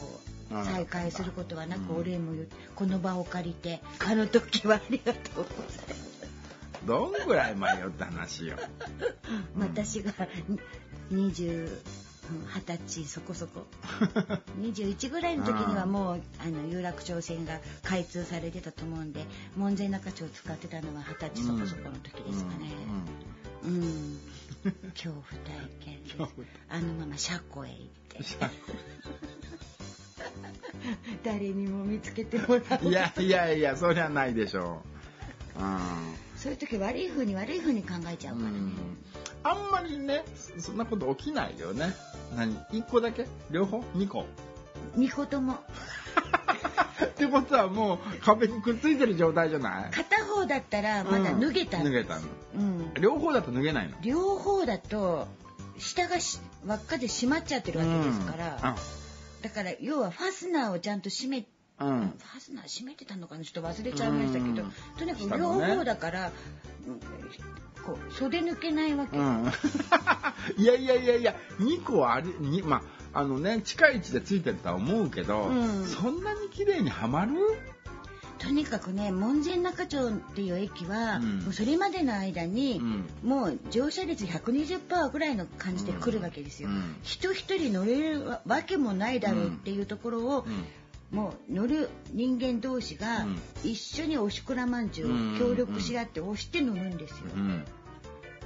[0.51, 2.01] う再会することはなくうん。
[2.01, 8.57] お礼も言ってこの場を借りてあの時はありがとうございます、どんぐらい迷った話よ。
[9.57, 9.63] うん。
[9.63, 10.13] 私が
[11.13, 11.69] 20
[12.55, 13.67] 二十歳そこそこ。
[14.61, 19.25] 21ぐらいの時にはもうあの有楽町線が開通されてたと思うんで
[19.57, 22.73] 門前仲町を使ってたのは二十歳そこそこの時ですかね。
[23.65, 24.19] うん、
[24.91, 26.11] 恐怖体験で
[26.71, 28.19] あのまま車庫へ行って。
[31.25, 32.93] 誰にも見つけてもらうい。
[32.93, 34.89] やいやいやそりゃないでしょう。
[36.39, 38.73] そういう時悪い風に悪い風に考えちゃうからね、うんうん。
[39.43, 40.25] あんまりね
[40.57, 41.93] そそんなこと起きないよね
[42.37, 43.27] 何？1個だけ？
[43.51, 44.27] 両方？2個？
[44.95, 45.55] 二個とも。
[47.05, 49.91] ってことはもう壁にくっついてる状態じゃない？
[49.91, 52.23] 片方だったらまだ脱げたんです、脱げたの。
[52.57, 53.97] うん、両方だと脱げないの？
[54.03, 55.27] 両方だと
[55.79, 58.77] 下がし輪っかで閉まっちゃってるわけですから、
[59.43, 61.47] だから要はファスナーをちゃんと閉め
[61.81, 63.45] うん、うんファスナー閉めてたのかな？
[63.45, 64.73] ちょっと忘れちゃいましたけど、うん。
[64.99, 66.33] とにかく両方だから、
[67.89, 69.47] うんこう袖抜けないわけ、うん、
[70.57, 72.83] いやいやいやいや2個ありにま
[73.15, 75.87] ああのね近い位置でついてるとは思うけど、うん。
[75.87, 77.33] そんなに綺麗にはまる？
[78.39, 81.39] とにかくね門前仲町っていう駅は、うん。
[81.41, 83.05] もうそれまでの間に、うん。
[83.29, 86.69] もう乗車率120%ぐらいの感じで来るわけですよ。
[86.69, 86.97] うん。
[87.03, 90.65] 人一人乗れるわけもないだろうっていうところを、うん。
[91.11, 97.17] もう乗る人間同士がうん一緒におしくらまんじゅうを協力し合って押して乗るんですよ。
[97.35, 97.65] うん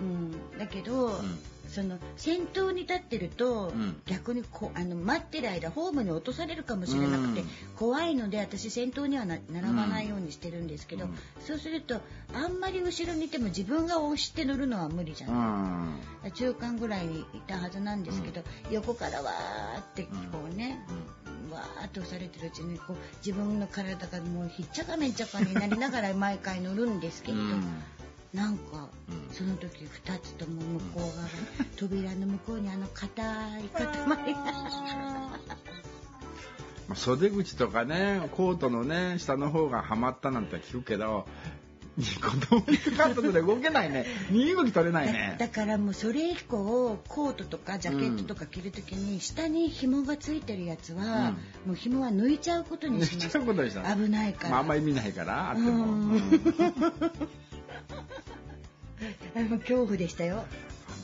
[0.01, 1.39] うん、だけど、ん。
[1.69, 4.03] その先頭に立ってると、うん。
[4.05, 7.47] 逆にこあの待ってる間ホームに落とされるかもしれなくて、うん。
[7.77, 11.15] 怖いので私先頭にはな並ばないようにしてるんですけど、うん。
[11.41, 12.01] そうすると
[12.35, 16.33] あんまり後ろにいても自分が押して乗るのは無理じゃうない、ん。
[16.33, 20.11] 中間ぐらいにいたはずなんですけど、横からわーってこ
[20.53, 20.85] うね、
[21.51, 27.45] わーっと押されてるうちにこう自分の体がもうひっちゃかめっちゃかになりながら毎回乗るんですけれど、
[28.35, 29.35] なんか、うん。
[29.35, 31.29] その時2つとも向こう側が
[31.77, 33.23] 扉の向こうにあの硬
[33.59, 34.07] い塊が。
[36.89, 41.27] まあ袖口とかねコートのね下の方がはまったなんて聞くけど
[41.99, 44.07] 子供にかかったので動けないね。
[44.31, 45.37] 身動き取れないだね。
[45.39, 51.35] だからもうそれ以降コートとかジャケットとか着る時に下に紐がついてるやつは、
[51.67, 56.13] もう紐は抜いちゃうことにしまちすゃうことでした危ないから、まあ、あんまり見ないからあっても、うん。
[56.13, 56.33] うん
[59.37, 60.45] あの恐怖でしたよ。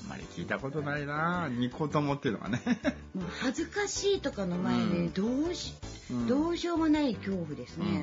[0.05, 1.49] あんまり聞いたことないな。
[1.49, 2.63] 2個ともっていうのがね。
[3.15, 5.75] もう恥ずかしいとかの前にどうし、
[6.11, 6.27] うん。
[6.27, 7.87] どうしようもない恐怖ですね。
[7.87, 8.03] うんうん。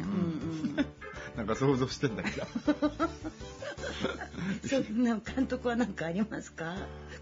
[0.78, 0.86] うん
[1.36, 2.46] なんか想像してんだけど。
[4.68, 6.76] そんな監督は何かありますか？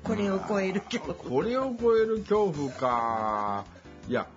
[0.03, 1.15] これを超える恐怖。
[1.15, 3.65] これを超える恐怖か。
[4.07, 4.27] いや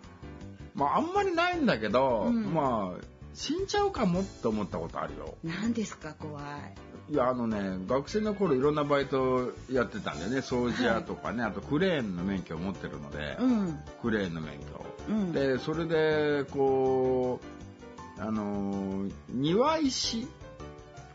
[0.74, 2.54] まああんまりないんだけど、うん。
[2.54, 3.04] まあ
[3.34, 5.36] 死んじゃうかもって思ったことあるよ。
[5.44, 6.14] 何ですか？
[6.14, 6.44] 怖い。
[7.08, 10.38] いやあのね学生の頃いろんなバイトやってたんだよね。
[10.38, 13.78] 掃除屋とかね、あとクレーンの免許を持ってるので、うん。
[14.02, 14.86] クレーンの免許を。
[15.08, 15.32] うん。
[15.32, 17.40] でそれでこ
[18.18, 20.26] うあの庭石、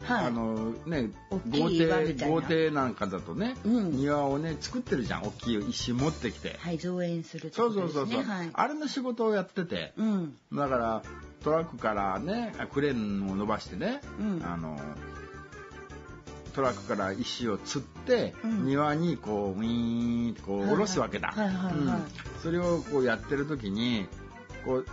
[0.04, 0.26] はい。
[0.28, 1.10] あのね
[1.50, 3.92] 大豪邸豪邸なんかだとね、うん。
[3.92, 5.24] 庭をね作ってるじゃん。
[5.24, 8.34] 大きい石持ってきて、はい造園するってそうことそうそうそう、ですね。
[8.34, 8.50] はい。
[8.54, 9.92] あれの仕事をやってて。
[9.98, 10.38] うん。
[10.54, 11.04] だから
[11.44, 14.42] トラックからねクレーンを伸ばしてね、うん。
[14.46, 14.80] あの
[16.52, 18.66] トラックから石を釣って、うん。
[18.66, 21.34] 庭にこうウィーンってこう下ろすわけだ、
[22.42, 24.08] それをこうやってる時に
[24.66, 24.86] こう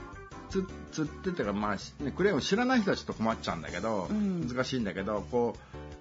[0.48, 1.76] つ釣ってってかまあ
[2.12, 4.48] クレーンを知らない人はちょっと困っちゃうんだけど、うん。
[4.48, 5.56] 難しいんだけどこ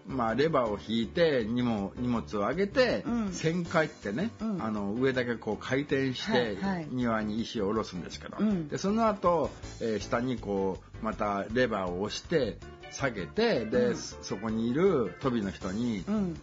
[0.09, 3.25] うまあレバーを引いて荷物荷物を上げて、うん。
[3.27, 4.63] 旋回ってね、うん。
[4.63, 6.87] あの上だけこう回転して、はいはい。
[6.89, 8.69] 庭に石を下ろすんですけど、うん。
[8.69, 9.49] でその後、
[9.81, 12.57] えー下にこうまたレバーを押して
[12.91, 13.95] 下げてで、うん。
[13.95, 16.35] そそこにいる飛びの人に、うん。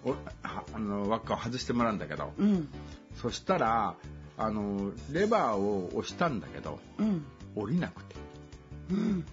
[0.43, 2.69] あの輪っかを外してもらうんだけど、うん。
[3.21, 3.95] そしたら
[4.37, 7.25] あのレバーを押したんだけどうん。
[7.55, 8.17] 降りなくて。
[8.91, 9.25] うん。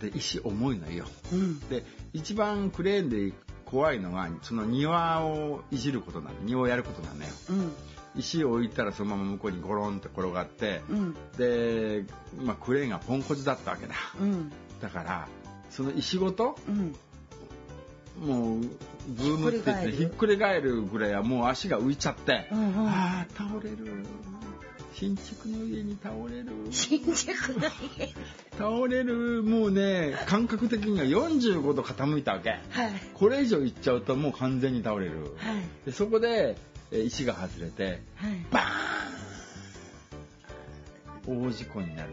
[0.00, 1.06] で石重いのよ。
[1.32, 1.60] うん。
[1.68, 3.32] で一番クレーンで
[3.64, 6.36] 怖いのがその庭をいじることなの。
[6.44, 7.30] 庭をやることなのよ。
[7.50, 7.72] うん。
[8.16, 11.14] 石を置いたらそのまま向こうにゴロンって転がって、うん。
[11.36, 12.04] で、
[12.40, 13.94] まあ、クレーンがポンコツだったわけだ。
[14.20, 14.52] うん。
[14.80, 15.28] だから
[15.76, 16.56] その石ごと？
[16.68, 16.94] うん。
[18.20, 18.60] もう
[19.08, 22.88] ブームって言ってひひっっくり返るぐらいはもう足が浮いちゃって、うんうん。
[22.88, 24.04] ああ倒れる。
[24.94, 26.52] 新築の家に倒れる。
[26.70, 27.68] 新宿の
[27.98, 28.14] 家。
[28.56, 29.42] 倒れる。
[29.42, 32.50] もうね感覚的には45度傾いたわけ。
[32.50, 32.60] はい。
[33.12, 35.34] これ以上いっちゃうともう完全に倒れる。
[35.38, 35.62] はい。
[35.86, 36.56] でそこで
[36.92, 38.46] えー石が外れてはい。
[38.52, 41.42] バーン！
[41.46, 42.10] 大事故になる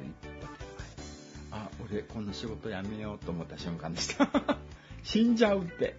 [1.52, 4.30] あ俺この仕事やめようと思った瞬間でした。
[5.04, 5.96] 死んじゃうって。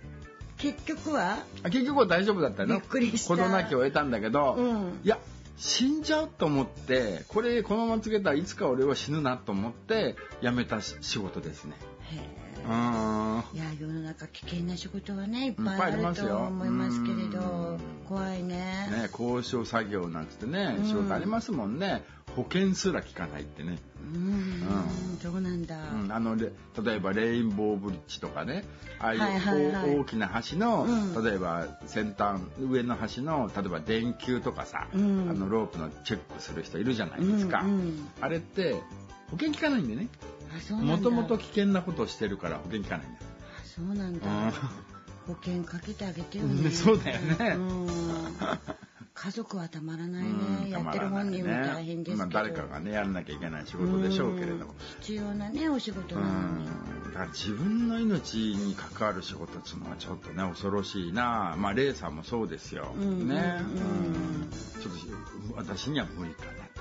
[0.58, 1.44] 結局は？
[1.62, 2.76] あ結局は大丈夫だったの？
[2.76, 3.36] びっくりした。
[3.36, 5.00] 事なきを得たんだけど、うん。
[5.04, 5.18] いや
[5.56, 11.76] 死んじゃうと思ってこれこのままつけたらいつか俺は死ぬなと思って辞めたし仕事ですね。
[12.10, 12.42] へえ。
[12.64, 17.42] いや世の中危険な仕事はねいっぱいあると思いますけれどう
[17.74, 17.78] ん。
[18.08, 18.88] 怖いね。
[18.90, 20.86] ね、交渉作業なんつってねうん。
[20.86, 22.04] 仕事ありますもんね、
[22.36, 23.78] 保険すら効かないってね、
[24.14, 25.18] うん。
[25.22, 25.76] そうなんだ。
[25.76, 28.64] うん、あのレ例えばレインボーブリッジとかね。
[28.98, 29.90] ああいう、はいはいはい。
[29.90, 31.24] 大大きな橋の、うん。
[31.24, 35.28] 例えば先端上の橋の例えば電球とかさ、うん。
[35.30, 37.64] あのロープのチェックする人いるじゃないですか、
[38.20, 38.74] あれって
[39.30, 40.08] 保険効かないんでね。
[40.70, 43.20] もともと危険なことをしてるから保険効かないんだ。
[43.64, 44.26] そうなんだ。
[45.26, 46.70] 保険かけてあげてようんね。
[46.70, 47.54] そうだよね。
[47.56, 47.88] うん。
[49.14, 50.70] 家族はたまらないうんね。
[50.70, 52.30] やってる本人も大変ですけど。
[52.30, 54.72] まあ、誰かがねやらなきゃいけない仕事でしょうけれども。
[54.72, 56.64] ん必要なねお仕事うなのに。
[56.64, 56.66] ん。
[56.66, 56.72] だ
[57.12, 61.54] から自分の命に関わる仕事っていうのはちょっとね恐ろしいな。
[61.58, 63.60] まあレイさんもそうですよ、うんね、
[64.80, 66.80] ちょっと私には無理かなと、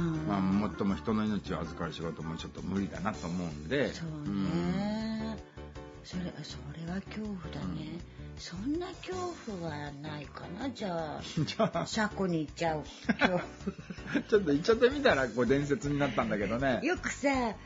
[0.00, 0.26] うん。
[0.26, 3.92] まあ、もっとも人の命を預かる仕事もちょっと無理だなと思うんで。
[3.92, 5.36] そうね、
[6.06, 7.98] それそれは恐怖だね、
[8.38, 9.16] そんな恐
[9.58, 10.70] 怖はないかな？
[10.70, 11.20] じゃ
[11.58, 11.84] あ あ。
[11.84, 12.84] 車庫に行っちゃう。
[14.28, 16.78] ちょっと言っちゃってみたらこう伝説になったんだけどね。
[16.84, 17.56] よくさ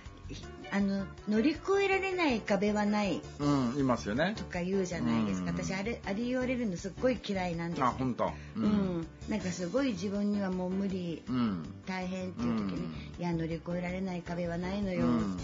[0.72, 3.20] あの乗り越えられない壁はない。
[3.40, 4.32] うんいますよね。
[4.38, 5.56] とか言うじゃないですか、うん。
[5.58, 8.32] 私あれあれ言われるのすっごい嫌いなんですあ本当？
[8.56, 11.22] ううん、なんかすごい自分にはもう無理。
[11.28, 11.74] うん。
[11.84, 12.94] 大変っていう時に、うん。
[13.18, 15.36] いや乗り越えられない壁はないのよ、うん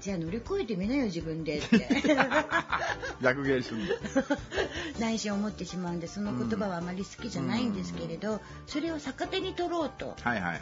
[0.00, 1.88] じゃあ乗り越えてみなよ自分でって。
[3.22, 3.80] 逆芸する
[5.00, 10.14] 内心思ってしまうんでその言葉はあまり好きじゃないんですけれど、それを逆手に取ろうと。
[10.22, 10.60] はいはいはい。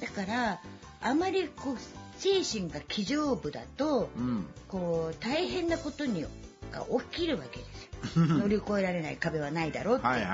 [0.00, 0.60] だから
[1.00, 1.76] あまりこう
[2.18, 4.46] 精神が気丈部だとうん。
[4.68, 6.26] こう大変なことに
[6.72, 7.85] が起きるわけですよ。
[8.16, 10.26] 乗り越えられない壁はないだろうって言って、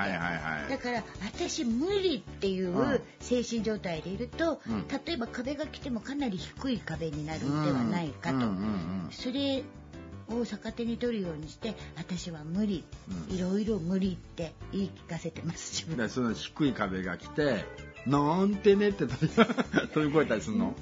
[0.69, 4.87] だから私無理っていう精神状態でいると、うん。
[4.87, 8.39] 例えば壁が来てもかなり低い壁になるんではないかと、
[9.11, 9.63] それ
[10.29, 12.83] を逆手に取るようにして私は無理、
[13.29, 13.35] うん。
[13.35, 15.97] いろいろ無理って言い聞かせてます自分。
[15.97, 17.65] でその低い壁が来て
[18.05, 20.75] なんてねって飛び 越えたりするの、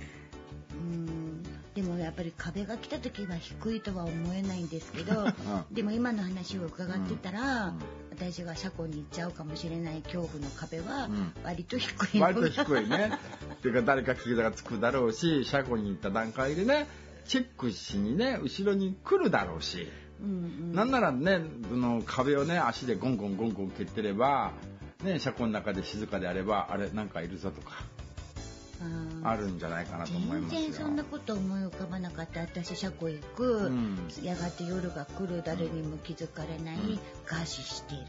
[2.12, 5.28] やっぱり壁が来た時は低いとは思えないんですけど、
[5.72, 7.80] でも今の話を伺ってたら、うん。
[8.12, 11.34] 私が車庫に行っちゃうかもしれない恐怖の壁はうん。
[11.46, 13.14] 割と低いのが、割と低いね。
[13.54, 16.88] っていうか誰か傷がつくだろうし車庫に行った段階でね
[17.26, 19.88] チェックしにね後ろに来るだろうし、
[20.22, 20.74] うんうん。
[20.74, 21.40] なんならね
[21.70, 24.52] その壁をね足でゴンゴンゴンゴン蹴ってれば
[25.02, 27.86] ね車庫の中で静かであればあれなんかいるぞとか
[29.24, 30.62] あるんじゃないかなと思い全ますよ。
[30.62, 32.42] 然そんなこと思い浮かばなかった。
[32.42, 33.98] 私車庫行く、うん。
[34.24, 35.42] やがて夜が来る。
[35.46, 38.02] 誰にも気づかれない、うん餓死してる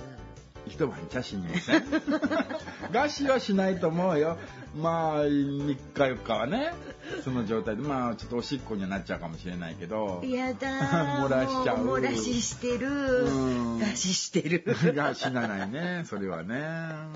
[0.66, 1.82] 一晩じゃ死にません。
[2.92, 4.38] 餓死はしないと思うよ。
[4.76, 6.72] まあ3日4日はね。
[7.24, 7.82] その状態で。
[7.82, 10.22] まあちょっとおしっこにはなっちゃうかもしれないけど。
[10.24, 10.68] やだ。
[10.68, 11.78] ー 漏らしちゃう。
[11.78, 12.88] も漏らししてる。
[12.88, 13.78] うん。
[13.78, 14.64] 餓死してる。
[14.94, 17.10] が死なないねそれはね、ま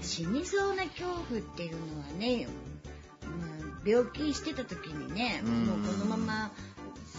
[0.00, 2.46] あ、死にそうな恐怖っていうのはね、
[3.84, 5.66] うん、病気してた時にね、うん。
[5.66, 6.52] もうこのまま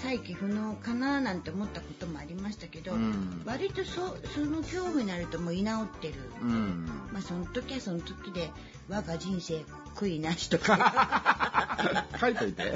[0.06, 3.42] 再起不能かななんて思ったこともありましたけど、うん。
[3.44, 8.52] 割とそその恐怖になるともう居直ってる、うん、うんまあその時はその時で
[8.88, 12.06] 我が人生悔いなしとか。
[12.22, 12.74] 書いといて。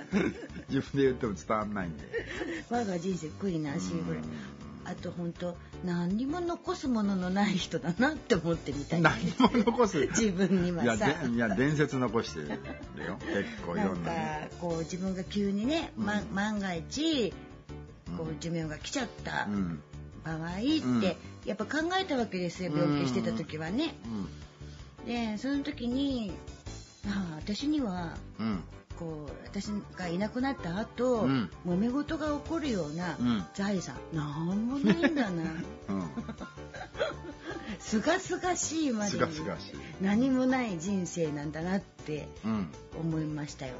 [0.68, 2.04] 自分で言っても伝わんないんで。
[2.68, 4.22] 我が人生悔いなしぐらい。
[4.84, 9.00] あと本当何にも残すもののない人だなって思ってみたい。
[9.00, 9.98] 何も残す。
[10.16, 11.06] 自分にはさ。
[11.24, 12.56] でいや伝説残してるよ。
[13.20, 16.34] 結構いなんかろんなねこう自分が急にね、まうん。
[16.34, 17.32] 万が一
[18.16, 19.82] こう寿命が来ちゃったうん。
[20.24, 21.02] 場合って、うん。
[21.46, 23.94] やっぱ考えたわけですよ病気してた時はね。
[25.02, 25.06] うん。
[25.06, 26.32] でその時に
[27.06, 28.62] ああ私にはうん
[29.00, 31.50] こう私がいなくなった後、うん。
[31.66, 33.44] 揉め事が起こるようなうん。
[33.54, 35.42] 財産、なんもないんだな。
[35.88, 36.10] うん。
[37.78, 39.18] すがすがしいまで
[40.02, 42.68] 何もない人生なんだなってうん。
[43.00, 43.74] 思いましたよ。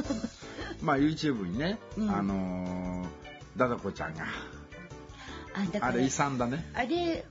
[0.82, 2.10] まあ YouTube にね、うん。
[2.10, 3.24] あのー
[3.56, 4.26] ダダコちゃんが
[5.80, 6.68] あれ遺産だね。
[6.74, 7.24] あれ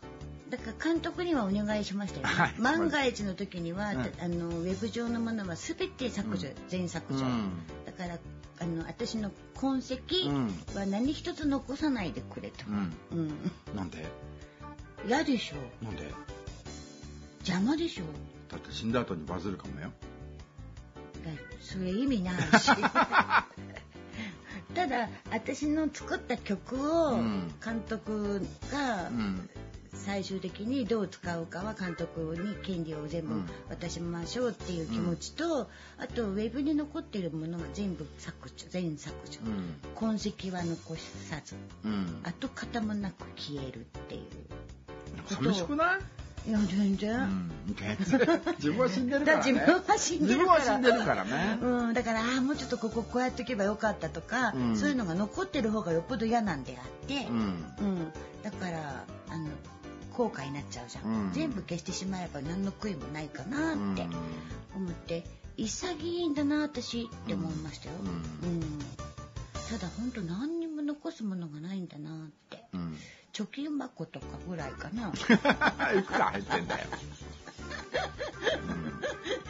[0.53, 2.31] だから監督にはお願いしましたよ、ね。
[2.31, 2.53] はい。
[2.59, 6.53] 万が一の時には、うんあのウェブ上のものは全て削除、うん。
[6.69, 7.49] 全削除、うん
[7.87, 8.19] だから
[8.59, 10.45] あの私の痕跡うん。
[10.75, 12.93] は何一つ残さないでくれと、うん。
[13.11, 13.51] うん。
[13.75, 14.05] なんで？
[15.07, 15.55] 嫌でしょ。
[15.83, 16.03] なんで？
[17.39, 18.03] 邪魔でしょ。
[18.51, 19.91] だって死んだ後にバズるかもよ。
[21.25, 21.31] だ
[21.61, 22.69] それ意味ないし。
[24.75, 27.51] ただ私の作った曲をうん。
[27.63, 29.49] 監督がうん
[29.93, 33.49] 最終的にどう使うかは監督に権利を全部うん。
[33.69, 39.75] 渡しましょうっていう気持ちと、あとウェブに残っているものは全部削除全削除、うん。
[39.95, 42.19] 痕跡は残さずうん。
[42.23, 44.21] 跡形もなく消えるっていう。
[45.27, 45.99] 寂しくない？
[46.45, 47.51] いや全然、うん。
[48.59, 49.53] 自分は死んでるからね。
[49.53, 50.45] だ自分は死んでるから。
[50.45, 51.23] 自分は死んでるから。
[51.23, 54.77] ねうん、だからああもうちょっとこここうやっておけばよかったとか、うん。
[54.77, 57.37] そういうのが残ってる方がよっぽど嫌なんであって、うん。
[57.37, 57.41] う
[57.91, 58.11] ん。
[58.43, 59.47] だからあの
[60.13, 61.33] 後悔になっちゃうじゃん、うん。
[61.33, 64.05] 全部消してしまえば何の悔いもないかなって
[64.75, 65.23] 思って、
[65.57, 67.95] 潔いんだな私って思いましたよ、
[68.43, 68.61] ううん。
[69.69, 72.63] ただ本当何にも残すものがないんだなって。
[72.73, 72.81] うん。
[72.81, 72.97] うん
[73.33, 75.09] 貯金箱とかぐらいかな。
[75.99, 76.87] いくら入ってんだよ。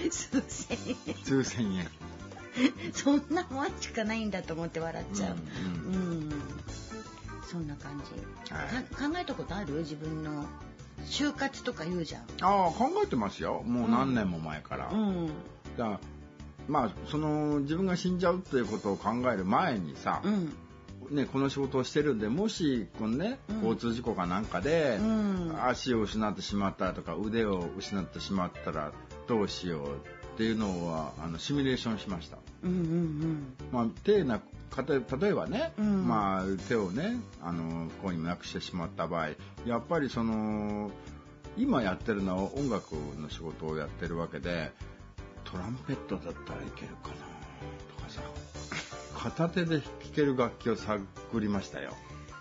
[0.10, 1.16] 数千円。
[1.26, 1.88] 数千円。
[2.94, 5.36] そんなもんしかないんだと思って笑っちゃう。
[5.36, 6.30] ううん。
[7.50, 8.54] そんな感じ。
[8.54, 9.74] はいか考えたことある？
[9.80, 10.46] 自分の
[11.06, 12.22] 就活とか言うじゃん。
[12.42, 15.28] ああ考えてますよもう何年も前から、うん。
[15.78, 16.00] だから
[16.68, 20.54] まあその自分が死んじゃうっていうことを考える前にさ、うん。
[21.12, 25.56] ね、この仕事をしてるんでもしこのね、うん交通事故かなんかで、うん。
[25.68, 28.94] 足を失ってしまったらとか腕を失ってしまったら
[29.28, 32.38] どうしようっていうのはあのシミュレーションしました。
[32.64, 34.40] うんうんまあ、手な
[34.74, 39.30] かた例えばね、うんまあ、手をねあの不幸にもなくしてしまった場合
[39.68, 40.90] やっぱりその
[41.58, 44.72] 今やってるのは音楽の仕事をやってるわけで
[45.44, 47.16] トランペットだったらいけるかな
[47.96, 48.22] とかさ
[49.16, 49.82] 片手で弾
[50.16, 51.06] ける楽器を探
[51.36, 51.94] りましたよ。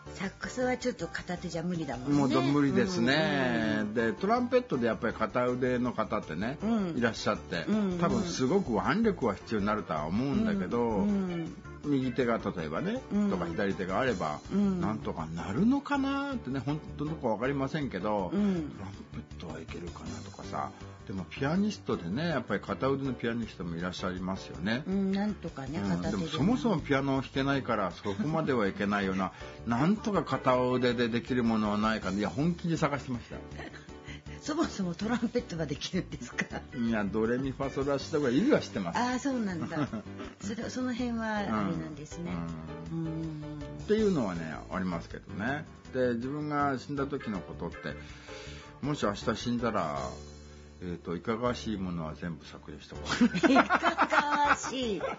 [0.06, 0.14] うん。
[0.14, 2.18] サックスはちょっと片手じゃ無理だもんね。
[2.18, 11.54] もう無理ですね、うんでトランペットでやっぱり片腕の方ってね、うんいらっしゃって、うん多分すごく腕力は必要になるとは思うんだけど、うん
[11.84, 13.30] 右手が例えばね、うん。
[13.30, 14.80] とか左手があれば、うん。
[14.80, 18.70] なんとかなるのかなってね本当のとこ分かりませんけど、うん。
[18.70, 20.70] トランペットはいけるかなとかさ
[21.06, 24.84] でもピアニストでねやっぱり片腕のピアニストもいらっしゃいますよね。
[24.86, 29.32] うんなんとかねうん片手ででもそもそもピアノを弾けないからそこまではいけないような
[29.66, 33.34] なんとか片腕でできるものはないかいや本気で探してました。
[33.34, 33.40] よ
[34.42, 36.44] そもそもトランペットはできるんですか。
[36.76, 38.98] いやドレミファソラシドがいるは知ってます。
[38.98, 39.88] ああそうなんだ。
[40.42, 42.32] それその辺はあれなんですね。
[42.90, 43.06] うん。
[43.06, 43.42] うん。
[43.84, 45.64] っていうのはねありますけどね。
[45.94, 47.94] で自分が死んだ時のことって
[48.80, 50.10] もし明日死んだら
[50.84, 54.96] えー、といかがわしいものは全部削除してこういかがわしい。
[54.96, 55.16] いか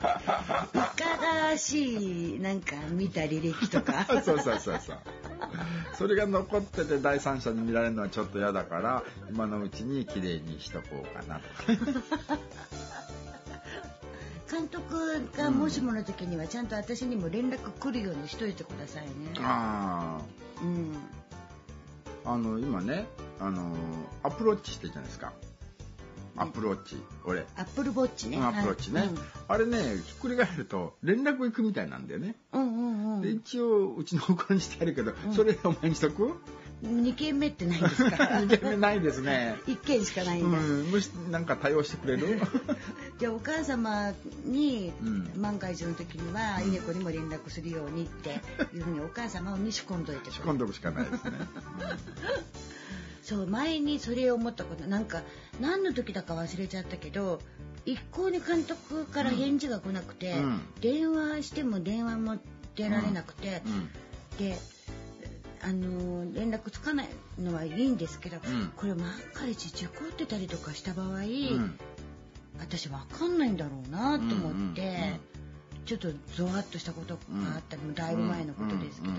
[1.21, 4.05] がわしいなんか見た履歴とか。
[4.25, 4.99] そうそうそうそう
[5.97, 11.43] それが残ってて第三者に見られるのはちょっと嫌だから今のうちに綺麗にしとこうかなと。
[14.53, 19.11] 監督がもしもの時にはちゃんと私にも連絡来るようにしといてくださいね。
[19.39, 20.19] あ
[20.61, 20.95] うん。
[22.25, 23.05] ああの今ね
[23.39, 23.75] あの
[24.21, 25.33] アプローチしてるじゃないですか
[26.35, 27.45] アプローチ俺。
[27.55, 28.37] アップルウォッチね。
[28.41, 29.09] アプローチね、はい。
[29.49, 32.35] あれねひっくり返ると連絡行くみたいなんだよね。
[32.53, 33.15] うん、うんうん。
[33.15, 36.33] うんで一応うちのお子にしてあるけど、それお前にしとく
[36.83, 38.15] ？2軒目ってないですか？
[38.43, 39.55] 2軒目ないですね。
[39.67, 40.65] 1軒しかないんだ、うん。
[40.91, 42.41] むしなんか対応してくれる？
[43.19, 44.11] じゃあお母様
[44.43, 45.31] にうん。
[45.41, 48.41] 万が一の時には稲子にも連絡するようにって
[48.75, 51.31] いうふうにお母様に仕込んどいて仕込んどくしかないですね
[53.23, 55.21] そう前にそれを思ったことなんか
[55.59, 57.39] 何の時だか忘れちゃったけど
[57.85, 60.61] 一向に監督から返事が来なくて、うん。
[60.79, 62.37] 電話しても電話も
[62.75, 63.89] 出られなくて、うん。
[64.37, 64.57] で
[65.61, 67.09] あの連絡つかない
[67.39, 68.39] のはいいんですけど、ん。
[68.75, 71.77] これ万が一事故ってたりとかした場合、うん。
[72.59, 75.19] 私わかんないんだろうなと思って、
[75.85, 77.19] ちょっとゾワッとしたことが
[77.55, 79.15] あったりもだいぶ前のことですけど、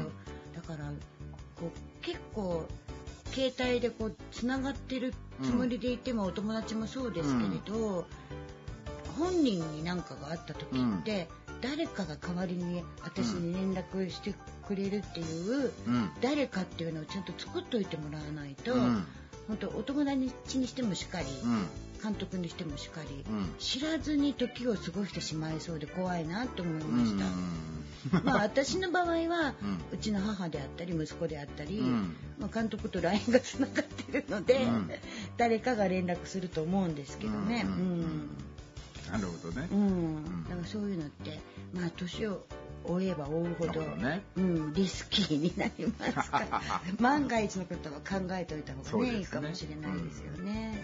[0.55, 0.91] だから
[1.57, 2.67] こう結構
[3.35, 5.13] 携帯でこうつながってる
[5.43, 8.07] つもりでいても、お友達もそうですけれど、
[9.19, 11.29] 本人に何かがあった時って、
[11.61, 14.35] 誰かが代わりに私に連絡して
[14.67, 15.73] くれるっていう、
[16.21, 19.05] 誰かっていうのをちゃんと作っといてもらわないと、うん。
[19.49, 21.27] 本当お友達にしてもしっかり、
[22.03, 23.55] 監督にしてもしかり、うん。
[23.59, 27.25] 知らずに時を過ごしてしまいそうで怖いなと思いました。
[27.25, 28.25] うん。
[28.25, 29.55] まあ私の場合は、
[29.93, 32.17] ううちの母であったり息子であったり、うん。
[32.39, 34.91] まあ、監督と LINE がつながってるので、うん。
[35.37, 37.65] 誰かが連絡すると思うんですけどね。
[37.67, 38.29] ううんん。
[39.11, 39.69] なるほどね。
[39.71, 40.45] うん。
[40.45, 41.41] だからそういうのって
[41.73, 42.47] まあ年を
[42.85, 44.23] 追えば追うほどね。
[44.37, 46.63] うん、リスキーになりますから。
[47.01, 49.19] 万が一のことは考えておいた方がねね。
[49.19, 50.83] いいかもしれないですよね。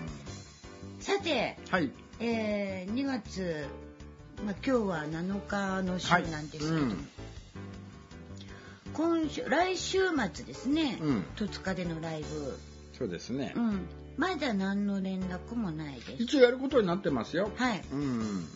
[1.01, 1.91] さて、はい。
[2.21, 3.67] えー2月、
[4.45, 6.83] まあ、今日は7日の週なんですけど、はい。
[6.83, 7.09] うん。
[8.93, 9.99] 今週来週
[10.35, 11.25] 末ですね、うん。
[11.37, 12.59] 戸塚でのライブ、
[12.99, 13.55] そうですね。
[13.57, 13.87] うん、
[14.19, 16.23] まだ何の連絡もないです。
[16.23, 17.51] 一応やることになってますよ。
[17.57, 17.83] はい。
[17.93, 18.47] うん。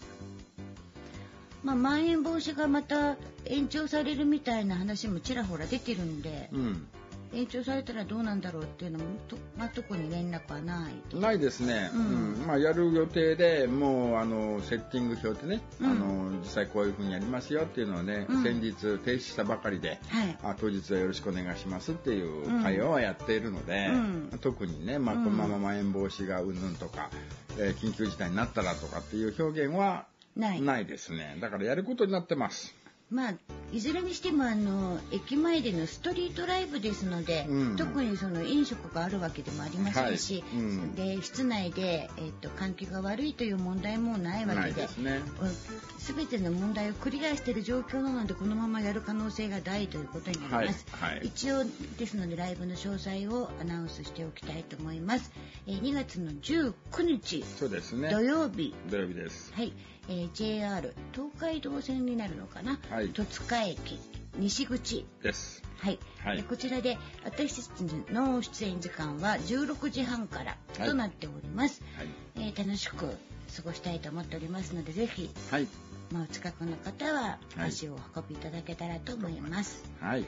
[1.62, 3.16] まあ、まん延防止がまた
[3.46, 6.86] 延長されるみたいな話もちらほら出てるんで、うん
[7.34, 11.16] 延長されたらどうなんだろうっていうのもと、まあ、特に連絡はないと。
[11.18, 12.44] ないですね、ううん。
[12.44, 15.90] んまあ、やる予定でもうあのセッティング表でね、うん。
[15.90, 18.42] あの実際こういうふうにやりますよっていうのをね、うん。
[18.42, 20.38] 先日提出したばかりで、はい。
[20.42, 24.38] あ当日はよろしくお願いしますっていう会話はやっているので、うん。
[24.40, 25.24] 特にね、まあ、うん。
[25.24, 27.10] このまままん延防止がうんぬんとか、
[27.58, 30.06] えー緊急事態になったらとかっていう表現は
[30.36, 30.60] ない。
[30.62, 31.36] ないですね。
[31.40, 32.74] だからやることになってます。
[33.10, 33.34] まあ、
[33.74, 37.76] いずれにしてもあの駅前でのストリートライブですので、うん。
[37.76, 40.62] 特にその飲食があるわけでもありませんし、はい。
[40.62, 40.94] うん。
[40.94, 45.20] で室内で、えっと換気が悪いという問題もないわなけでね。
[45.98, 51.26] すべての問題をクリアしている状況なのでこのままやる可能性が大ということになります、はいはい。
[51.26, 51.64] 一応
[51.98, 55.32] ですのでライブの詳細をアナウンスしておきたいと思います、
[55.66, 57.42] えー2月の19日
[57.96, 58.10] ね。
[58.10, 58.74] 土曜日。
[58.90, 59.52] 土曜日です。
[59.54, 59.72] はい、
[60.08, 63.98] えー JR 東海道線になるのかな、はい戸塚駅
[64.36, 65.62] 西口です。
[65.78, 67.82] はい、はいでこちらで私たち
[68.12, 72.08] の出演時間は16時半からはいとなっております、はい。
[72.36, 72.96] えー楽しく
[73.56, 75.68] 過ごしたいと思っておりますのでぜひ、はい。
[76.12, 80.24] まあ、お近くの方ははい足をお運びいただけたらと思います、はい。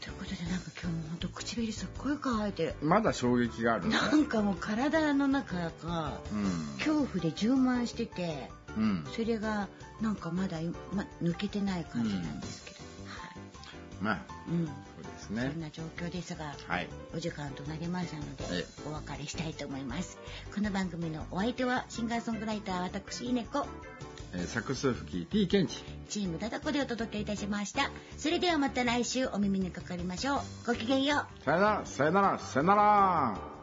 [0.00, 3.96] ということでなんか今日も本当唇すっごい乾いてるまだ衝撃があるのね。
[3.96, 6.76] なんかもう体の中がうん。
[6.78, 9.04] 恐怖で充満しててうん。
[9.14, 9.68] それが
[10.00, 10.58] なんかまだ、
[10.92, 12.84] ま、抜けてない感じなんですけど、はい
[14.00, 14.18] まあ、
[14.48, 15.60] うん、そうですそねん。
[15.60, 16.88] な状況ですが、はい。
[17.14, 18.22] お時間となりましたの
[18.52, 20.18] えでお別れしたいと思います。
[20.54, 23.66] この番組のお相手はシンガーソングライター私稲子。
[24.34, 25.82] えーサックス吹き T ケンチ。
[26.10, 27.90] チームダダコでお届けいたしました。
[28.18, 30.40] それではまた来週お耳にかかりましょう。
[30.66, 31.44] ごきげんよう。
[31.44, 33.55] さよならさよならさよなら